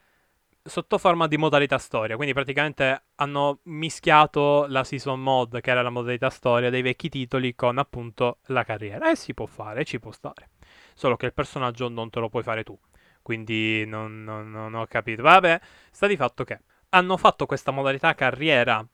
sotto 0.64 0.98
forma 0.98 1.28
di 1.28 1.38
modalità 1.38 1.78
storia. 1.78 2.16
Quindi 2.16 2.34
praticamente 2.34 3.04
hanno 3.16 3.60
mischiato 3.64 4.66
la 4.68 4.84
season 4.84 5.22
mod, 5.22 5.62
che 5.62 5.72
era 5.72 5.82
la 5.82 5.90
modalità 5.90 6.30
storia 6.30 6.70
dei 6.70 6.82
vecchi 6.82 7.10
titoli, 7.10 7.56
con 7.56 7.78
appunto 7.78 8.40
la 8.48 8.64
carriera. 8.64 9.12
E 9.12 9.16
si 9.16 9.34
può 9.34 9.46
fare, 9.46 9.84
ci 9.86 10.00
può 10.00 10.12
stare. 10.12 10.50
Solo 10.94 11.16
che 11.16 11.28
il 11.28 11.34
personaggio 11.34 11.90
non 11.90 12.10
te 12.10 12.20
lo 12.20 12.30
puoi 12.30 12.44
fare 12.44 12.64
tu. 12.64 12.78
Quindi 13.22 13.86
non, 13.86 14.24
non, 14.24 14.50
non 14.52 14.74
ho 14.74 14.86
capito. 14.88 15.22
Vabbè, 15.22 15.60
sta 15.92 16.08
di 16.08 16.16
fatto 16.16 16.44
che 16.44 16.60
hanno 16.90 17.18
fatto 17.18 17.46
questa 17.46 17.72
modalità 17.72 18.14
carriera, 18.16 18.86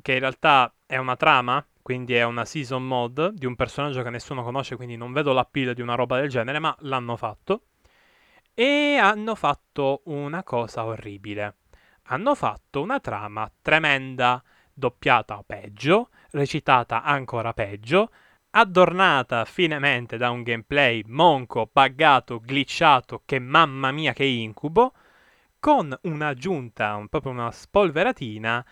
che 0.00 0.12
in 0.12 0.20
realtà 0.20 0.74
è 0.86 0.96
una 0.96 1.16
trama 1.16 1.64
quindi 1.82 2.14
è 2.14 2.22
una 2.22 2.44
season 2.44 2.86
mod 2.86 3.32
di 3.32 3.44
un 3.44 3.56
personaggio 3.56 4.02
che 4.02 4.10
nessuno 4.10 4.44
conosce, 4.44 4.76
quindi 4.76 4.96
non 4.96 5.12
vedo 5.12 5.32
l'appeal 5.32 5.74
di 5.74 5.82
una 5.82 5.96
roba 5.96 6.20
del 6.20 6.28
genere, 6.28 6.60
ma 6.60 6.74
l'hanno 6.80 7.16
fatto. 7.16 7.64
E 8.54 8.98
hanno 9.00 9.34
fatto 9.34 10.02
una 10.04 10.42
cosa 10.42 10.84
orribile. 10.84 11.56
Hanno 12.04 12.34
fatto 12.34 12.82
una 12.82 13.00
trama 13.00 13.50
tremenda, 13.62 14.42
doppiata 14.74 15.42
peggio, 15.46 16.10
recitata 16.32 17.02
ancora 17.02 17.54
peggio, 17.54 18.10
adornata 18.50 19.46
finemente 19.46 20.18
da 20.18 20.30
un 20.30 20.42
gameplay 20.42 21.02
monco, 21.06 21.70
buggato, 21.72 22.40
glitchato, 22.40 23.22
che 23.24 23.38
mamma 23.38 23.90
mia 23.90 24.12
che 24.12 24.24
incubo, 24.24 24.92
con 25.58 25.96
un'aggiunta, 26.02 26.94
un, 26.96 27.08
proprio 27.08 27.32
una 27.32 27.50
spolveratina 27.50 28.64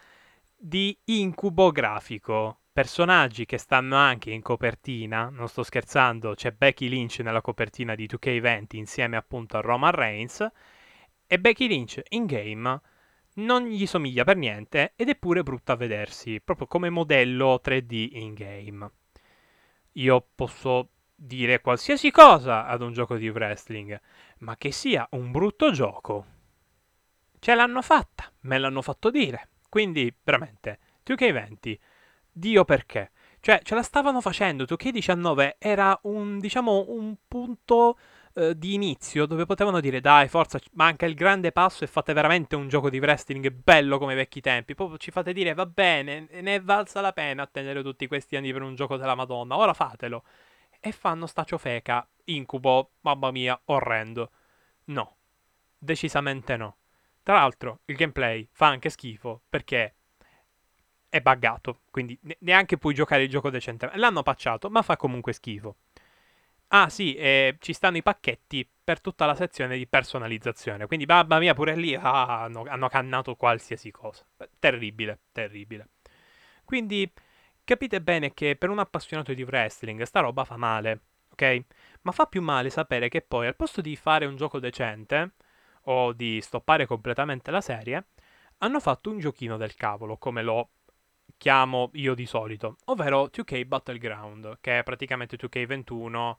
di 0.55 0.95
incubo 1.05 1.71
grafico. 1.71 2.60
Personaggi 2.73 3.47
che 3.47 3.59
stanno 3.59 3.97
anche 3.97 4.31
in 4.31 4.43
copertina, 4.43 5.29
non 5.29 5.49
sto 5.49 5.65
scherzando, 5.65 6.35
c'è 6.35 6.53
Becky 6.53 6.89
Lynch 6.89 7.19
nella 7.19 7.41
copertina 7.41 7.97
di 7.97 8.07
2K20 8.07 8.77
insieme 8.77 9.17
appunto 9.17 9.57
a 9.57 9.61
Roman 9.61 9.91
Reigns 9.91 10.49
e 11.27 11.41
Becky 11.41 11.67
Lynch 11.67 12.01
in 12.11 12.27
game 12.27 12.81
non 13.35 13.65
gli 13.65 13.87
somiglia 13.87 14.23
per 14.23 14.37
niente 14.37 14.93
ed 14.95 15.09
è 15.09 15.17
pure 15.17 15.43
brutta 15.43 15.73
a 15.73 15.77
vedersi, 15.77 16.41
proprio 16.41 16.69
come 16.69 16.91
modello 16.91 17.61
3D 17.63 18.09
in 18.13 18.35
game. 18.35 18.91
Io 19.95 20.29
posso 20.33 20.91
dire 21.13 21.61
qualsiasi 21.61 22.13
cosa 22.13 22.67
ad 22.67 22.83
un 22.83 22.93
gioco 22.93 23.17
di 23.17 23.29
wrestling, 23.29 24.01
ma 24.39 24.57
che 24.57 24.71
sia 24.71 25.09
un 25.13 25.33
brutto 25.33 25.73
gioco. 25.73 26.27
Ce 27.39 27.55
l'hanno 27.55 27.83
fatta, 27.83 28.31
me 28.43 28.59
l'hanno 28.59 28.81
fatto 28.81 29.11
dire. 29.11 29.49
Quindi, 29.69 30.13
veramente, 30.23 30.79
2K20, 31.05 31.79
Dio 32.33 32.65
perché? 32.65 33.11
Cioè, 33.41 33.61
ce 33.63 33.75
la 33.75 33.83
stavano 33.83 34.21
facendo, 34.21 34.65
2K19 34.65 35.57
era 35.59 35.99
un, 36.03 36.39
diciamo, 36.39 36.85
un 36.89 37.15
punto 37.27 37.97
eh, 38.35 38.57
di 38.57 38.75
inizio 38.75 39.27
dove 39.27 39.47
potevano 39.47 39.81
dire 39.81 40.01
dai, 40.01 40.29
forza, 40.29 40.59
manca 40.73 41.07
il 41.07 41.15
grande 41.15 41.51
passo 41.53 41.85
e 41.85 41.87
fate 41.87 42.13
veramente 42.13 42.55
un 42.55 42.69
gioco 42.69 42.91
di 42.91 42.99
wrestling 42.99 43.51
bello 43.51 43.99
come 43.99 44.13
i 44.13 44.17
vecchi 44.17 44.41
tempi. 44.41 44.75
Poi 44.75 44.99
ci 44.99 45.11
fate 45.11 45.33
dire 45.33 45.55
va 45.55 45.67
bene, 45.67 46.29
ne 46.31 46.55
è 46.55 46.61
valsa 46.61 47.01
la 47.01 47.13
pena 47.13 47.43
attendere 47.43 47.83
tutti 47.83 48.07
questi 48.07 48.37
anni 48.37 48.53
per 48.53 48.63
un 48.63 48.75
gioco 48.75 48.97
della 48.97 49.15
Madonna, 49.15 49.57
ora 49.57 49.73
fatelo. 49.75 50.25
E 50.79 50.93
fanno 50.93 51.27
sta 51.27 51.45
ciofeca, 51.45 52.07
incubo, 52.25 52.93
mamma 53.01 53.31
mia, 53.31 53.61
orrendo. 53.67 54.31
No, 54.85 55.17
decisamente 55.79 56.57
no. 56.57 56.77
Tra 57.23 57.35
l'altro, 57.35 57.81
il 57.87 57.97
gameplay 57.97 58.49
fa 58.53 58.67
anche 58.69 58.91
schifo 58.91 59.43
perché 59.49 59.95
è 61.11 61.21
buggato, 61.21 61.81
quindi 61.91 62.19
neanche 62.39 62.79
puoi 62.79 62.95
giocare 62.95 63.25
il 63.25 63.29
gioco 63.29 63.51
decentemente. 63.51 64.01
L'hanno 64.01 64.23
patchato, 64.23 64.71
ma 64.71 64.81
fa 64.81 64.97
comunque 64.97 65.33
schifo. 65.33 65.77
Ah 66.69 66.89
sì, 66.89 67.15
eh, 67.17 67.57
ci 67.59 67.73
stanno 67.73 67.97
i 67.97 68.03
pacchetti 68.03 68.67
per 68.85 69.01
tutta 69.01 69.27
la 69.27 69.35
sezione 69.35 69.77
di 69.77 69.89
personalizzazione. 69.89 70.87
Quindi, 70.87 71.05
mamma 71.05 71.39
mia, 71.41 71.53
pure 71.53 71.75
lì 71.75 71.95
ah, 71.97 72.43
hanno, 72.45 72.65
hanno, 72.69 72.89
cannato 72.89 73.35
qualsiasi 73.35 73.91
cosa. 73.91 74.25
Terribile, 74.59 75.19
terribile. 75.33 75.89
Quindi, 76.65 77.11
capite 77.65 78.01
bene 78.01 78.33
che 78.33 78.55
per 78.57 78.71
un 78.71 78.79
appassionato 78.79 79.35
di 79.35 79.43
wrestling 79.43 80.03
sta 80.03 80.21
roba 80.21 80.45
fa 80.45 80.57
male, 80.57 81.01
ok? 81.33 81.65
Ma 82.03 82.13
fa 82.13 82.27
più 82.27 82.41
male 82.41 82.71
sapere 82.71 83.09
che 83.09 83.21
poi, 83.21 83.49
al 83.49 83.57
posto 83.57 83.81
di 83.81 83.97
fare 83.97 84.27
un 84.27 84.37
gioco 84.37 84.61
decente, 84.61 85.33
o 85.85 86.13
di 86.13 86.41
stoppare 86.41 86.87
completamente 86.87 87.51
la 87.51 87.61
serie, 87.61 88.07
hanno 88.59 88.81
fatto 88.81 89.11
un 89.11 89.19
giochino 89.19 89.57
del 89.57 89.75
cavolo, 89.75 90.19
come 90.19 90.43
lo 90.43 90.71
chiamo 91.41 91.89
io 91.95 92.13
di 92.13 92.27
solito, 92.27 92.77
ovvero 92.85 93.31
2K 93.33 93.65
Battleground, 93.65 94.59
che 94.61 94.81
è 94.81 94.83
praticamente 94.83 95.39
2K21 95.39 96.37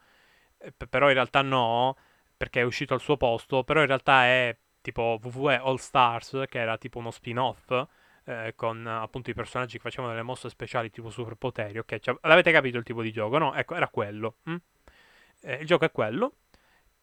eh, 0.60 0.72
però 0.88 1.08
in 1.08 1.16
realtà 1.16 1.42
no, 1.42 1.98
perché 2.38 2.62
è 2.62 2.64
uscito 2.64 2.94
al 2.94 3.02
suo 3.02 3.18
posto, 3.18 3.64
però 3.64 3.80
in 3.82 3.88
realtà 3.88 4.26
è 4.26 4.56
tipo 4.82 5.20
WWE 5.22 5.56
All 5.56 5.76
Stars, 5.78 6.44
che 6.48 6.60
era 6.60 6.78
tipo 6.78 7.00
uno 7.00 7.10
spin-off, 7.10 7.88
eh, 8.26 8.54
con 8.56 8.86
appunto 8.86 9.32
i 9.32 9.34
personaggi 9.34 9.78
che 9.78 9.84
facevano 9.84 10.12
delle 10.12 10.24
mosse 10.24 10.50
speciali 10.50 10.92
tipo 10.92 11.10
superpoteri, 11.10 11.80
ok? 11.80 12.00
Cioè, 12.00 12.18
l'avete 12.22 12.52
capito 12.52 12.78
il 12.78 12.84
tipo 12.84 13.02
di 13.02 13.12
gioco, 13.12 13.40
no? 13.40 13.56
Ecco, 13.56 13.74
era 13.76 13.88
quello. 13.88 14.36
Hm? 14.44 14.56
Eh, 15.42 15.56
il 15.56 15.66
gioco 15.66 15.86
è 15.86 15.92
quello. 15.92 16.36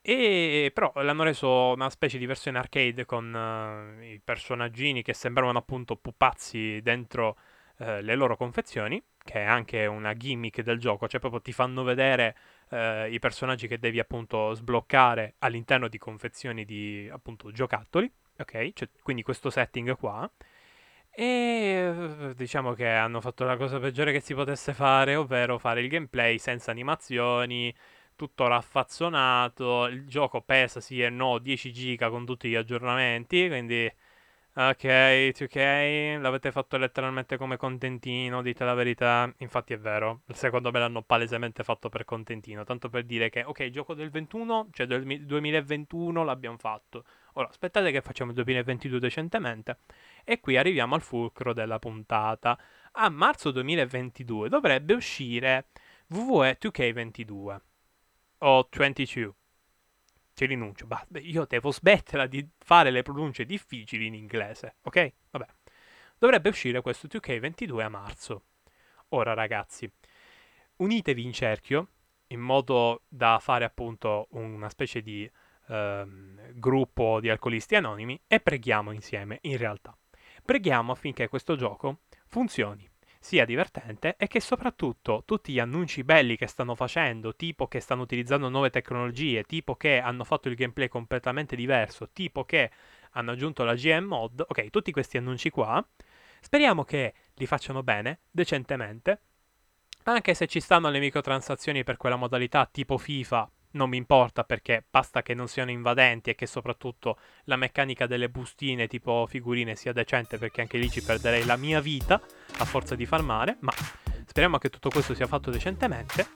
E 0.00 0.70
però 0.72 0.92
l'hanno 1.02 1.24
reso 1.24 1.72
una 1.72 1.90
specie 1.90 2.18
di 2.18 2.26
versione 2.26 2.58
arcade 2.58 3.04
con 3.04 3.34
uh, 3.34 4.02
i 4.02 4.20
personaggini 4.22 5.02
che 5.02 5.12
sembravano 5.12 5.58
appunto 5.58 5.96
pupazzi 5.96 6.80
dentro 6.82 7.37
uh, 7.79 8.01
le 8.01 8.14
loro 8.14 8.37
confezioni, 8.37 9.03
che 9.23 9.41
è 9.41 9.45
anche 9.45 9.87
una 9.87 10.14
gimmick 10.14 10.62
del 10.62 10.79
gioco, 10.79 11.09
cioè 11.09 11.21
proprio 11.21 11.41
ti 11.41 11.53
fanno 11.53 11.83
vedere 11.83 12.37
eh, 12.71 13.09
i 13.11 13.19
personaggi 13.19 13.67
che 13.69 13.79
devi 13.79 13.99
appunto 13.99 14.55
sbloccare 14.55 15.35
all'interno 15.38 15.88
di 15.88 15.99
confezioni 15.99 16.64
di 16.64 17.09
appunto 17.12 17.51
giocattoli, 17.53 18.11
ok? 18.38 18.73
Cioè, 18.73 18.88
quindi 19.03 19.23
questo 19.23 19.51
setting 19.51 19.97
qua. 19.97 20.31
E 21.11 22.33
diciamo 22.37 22.75
che 22.75 22.87
hanno 22.88 23.21
fatto 23.21 23.45
la 23.45 23.57
cosa 23.57 23.81
peggiore 23.81 24.12
che 24.12 24.21
si 24.21 24.35
potesse 24.35 24.73
fare, 24.73 25.17
ovvero 25.17 25.59
fare 25.59 25.81
il 25.81 25.88
gameplay 25.88 26.38
senza 26.38 26.71
animazioni, 26.71 27.75
tutto 28.14 28.47
raffazzonato. 28.47 29.87
Il 29.87 30.07
gioco 30.07 30.43
pesa 30.43 30.81
sì 30.81 31.03
e 31.03 31.11
no 31.11 31.38
10 31.38 31.73
giga 31.73 32.09
con 32.11 32.25
tutti 32.25 32.49
gli 32.49 32.55
aggiornamenti, 32.55 33.49
quindi 33.49 33.93
Ok, 34.61 34.83
2K, 34.83 36.21
l'avete 36.21 36.51
fatto 36.51 36.77
letteralmente 36.79 37.37
come 37.37 37.57
contentino, 37.57 38.42
dite 38.42 38.64
la 38.64 38.75
verità. 38.75 39.33
Infatti 39.37 39.73
è 39.73 39.79
vero, 39.79 40.23
secondo 40.33 40.73
me 40.73 40.81
l'hanno 40.81 41.03
palesemente 41.03 41.62
fatto 41.62 41.88
per 41.88 42.05
contentino, 42.05 42.64
tanto 42.64 42.88
per 42.88 43.05
dire 43.05 43.31
che, 43.31 43.44
ok, 43.44 43.71
gioco 43.71 43.94
del 43.94 44.11
21, 44.11 44.71
cioè 44.73 44.87
del 44.87 45.05
2021 45.25 46.25
l'abbiamo 46.25 46.57
fatto. 46.57 47.05
Ora, 47.35 47.47
aspettate 47.47 47.92
che 47.92 48.01
facciamo 48.01 48.31
il 48.31 48.37
2022 48.37 48.99
decentemente. 48.99 49.79
E 50.25 50.40
qui 50.40 50.57
arriviamo 50.57 50.97
al 50.97 51.03
fulcro 51.03 51.53
della 51.53 51.79
puntata. 51.79 52.59
A 52.94 53.09
marzo 53.11 53.53
2022 53.53 54.49
dovrebbe 54.49 54.94
uscire 54.94 55.66
WWE 56.09 56.59
2K22 56.61 57.61
o 58.38 58.68
22 58.77 59.38
ci 60.38 60.46
rinuncio. 60.46 60.87
Bah, 60.87 61.05
io 61.20 61.46
devo 61.46 61.72
smetterla 61.72 62.27
di 62.27 62.46
fare 62.59 62.90
le 62.90 63.03
pronunce 63.03 63.44
difficili 63.44 64.07
in 64.07 64.14
inglese, 64.14 64.77
ok? 64.83 65.12
Vabbè. 65.31 65.46
Dovrebbe 66.16 66.48
uscire 66.48 66.81
questo 66.81 67.09
2K22 67.09 67.81
a 67.81 67.88
marzo. 67.88 68.42
Ora, 69.11 69.35
ragazzi, 69.35 69.90
unitevi 70.77 71.24
in 71.24 71.33
cerchio 71.33 71.88
in 72.29 72.40
modo 72.40 73.03
da 73.09 73.38
fare 73.40 73.64
appunto 73.64 74.29
una 74.31 74.68
specie 74.68 75.01
di 75.01 75.29
ehm, 75.68 76.53
gruppo 76.55 77.20
di 77.20 77.31
alcolisti 77.31 77.74
anonimi 77.74 78.20
e 78.27 78.38
preghiamo 78.38 78.92
insieme, 78.92 79.38
in 79.42 79.57
realtà. 79.57 79.96
Preghiamo 80.44 80.92
affinché 80.92 81.29
questo 81.29 81.57
gioco 81.57 82.01
funzioni 82.27 82.88
sia 83.20 83.44
divertente 83.44 84.16
e 84.16 84.26
che 84.26 84.40
soprattutto 84.40 85.22
tutti 85.26 85.52
gli 85.52 85.59
annunci 85.59 86.04
belli 86.04 86.37
che 86.37 86.46
stanno 86.46 86.74
facendo, 86.74 87.35
tipo 87.35 87.66
che 87.66 87.81
stanno 87.81 88.02
utilizzando 88.02 88.48
nuove 88.48 88.70
tecnologie, 88.70 89.44
tipo 89.44 89.76
che 89.76 89.98
hanno 90.00 90.24
fatto 90.24 90.48
il 90.48 90.54
gameplay 90.54 90.88
completamente 90.88 91.57
diverso, 91.57 92.11
tipo 92.12 92.44
che 92.44 92.70
hanno 93.12 93.33
aggiunto 93.33 93.64
la 93.64 93.74
GM 93.74 94.04
mod, 94.04 94.44
ok, 94.46 94.70
tutti 94.70 94.92
questi 94.92 95.16
annunci 95.16 95.50
qua, 95.50 95.85
speriamo 96.40 96.85
che 96.85 97.14
li 97.35 97.46
facciano 97.46 97.83
bene, 97.83 98.20
decentemente, 98.31 99.20
anche 100.04 100.35
se 100.35 100.46
ci 100.46 100.61
stanno 100.61 100.88
le 100.88 101.00
microtransazioni 101.00 101.85
per 101.85 101.96
quella 101.96 102.16
modalità 102.16 102.66
tipo 102.66 102.96
FIFA 102.96 103.50
non 103.72 103.88
mi 103.88 103.96
importa 103.96 104.44
perché 104.44 104.85
basta 104.88 105.22
che 105.22 105.35
non 105.35 105.48
siano 105.48 105.70
invadenti 105.70 106.31
e 106.31 106.35
che 106.35 106.46
soprattutto 106.46 107.18
la 107.44 107.57
meccanica 107.57 108.07
delle 108.07 108.28
bustine 108.28 108.87
tipo 108.87 109.26
figurine 109.28 109.76
sia 109.76 109.92
decente 109.92 110.38
perché 110.38 110.61
anche 110.62 110.78
lì 110.78 110.90
ci 110.90 111.02
perderei 111.02 111.44
la 111.44 111.57
mia 111.57 111.81
vita 111.81 112.20
a 112.59 112.64
forza 112.64 112.94
di 112.94 113.07
farmare, 113.07 113.57
ma 113.61 113.72
speriamo 114.26 114.59
che 114.59 114.70
tutto 114.70 114.88
questo 114.88 115.14
sia 115.14 115.26
fatto 115.26 115.50
decentemente 115.50 116.28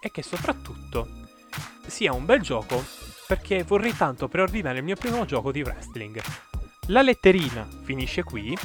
e 0.00 0.10
che 0.10 0.22
soprattutto 0.22 1.08
sia 1.86 2.12
un 2.12 2.24
bel 2.24 2.40
gioco 2.40 2.82
perché 3.26 3.62
vorrei 3.62 3.96
tanto 3.96 4.28
preordinare 4.28 4.78
il 4.78 4.84
mio 4.84 4.96
primo 4.96 5.24
gioco 5.24 5.52
di 5.52 5.62
wrestling. 5.62 6.20
La 6.88 7.00
letterina 7.00 7.66
finisce 7.84 8.22
qui, 8.22 8.56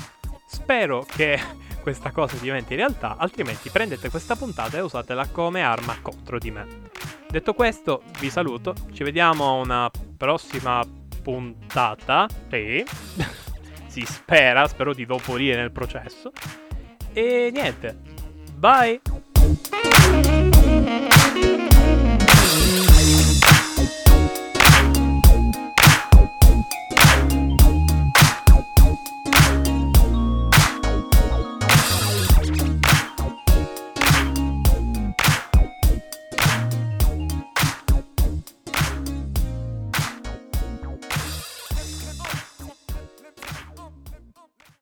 spero 0.48 1.06
che 1.06 1.40
questa 1.82 2.12
cosa 2.12 2.36
diventi 2.38 2.76
realtà, 2.76 3.16
altrimenti 3.18 3.70
prendete 3.70 4.10
questa 4.10 4.36
puntata 4.36 4.78
e 4.78 4.82
usatela 4.82 5.28
come 5.30 5.62
arma 5.62 6.00
contro 6.02 6.38
di 6.38 6.52
me. 6.52 6.89
Detto 7.30 7.54
questo, 7.54 8.02
vi 8.20 8.32
saluto. 8.32 8.74
Ci 8.92 9.04
vediamo 9.04 9.48
a 9.48 9.52
una 9.52 9.92
prossima 10.18 10.84
puntata. 11.22 12.28
Sì. 12.50 12.84
si 13.86 14.02
spera, 14.04 14.68
spero 14.68 14.96
di 14.96 15.06
non 15.06 15.20
morire 15.28 15.58
nel 15.58 15.72
processo. 15.72 16.32
E 17.14 17.52
niente. 17.54 17.98
Bye. 18.56 19.00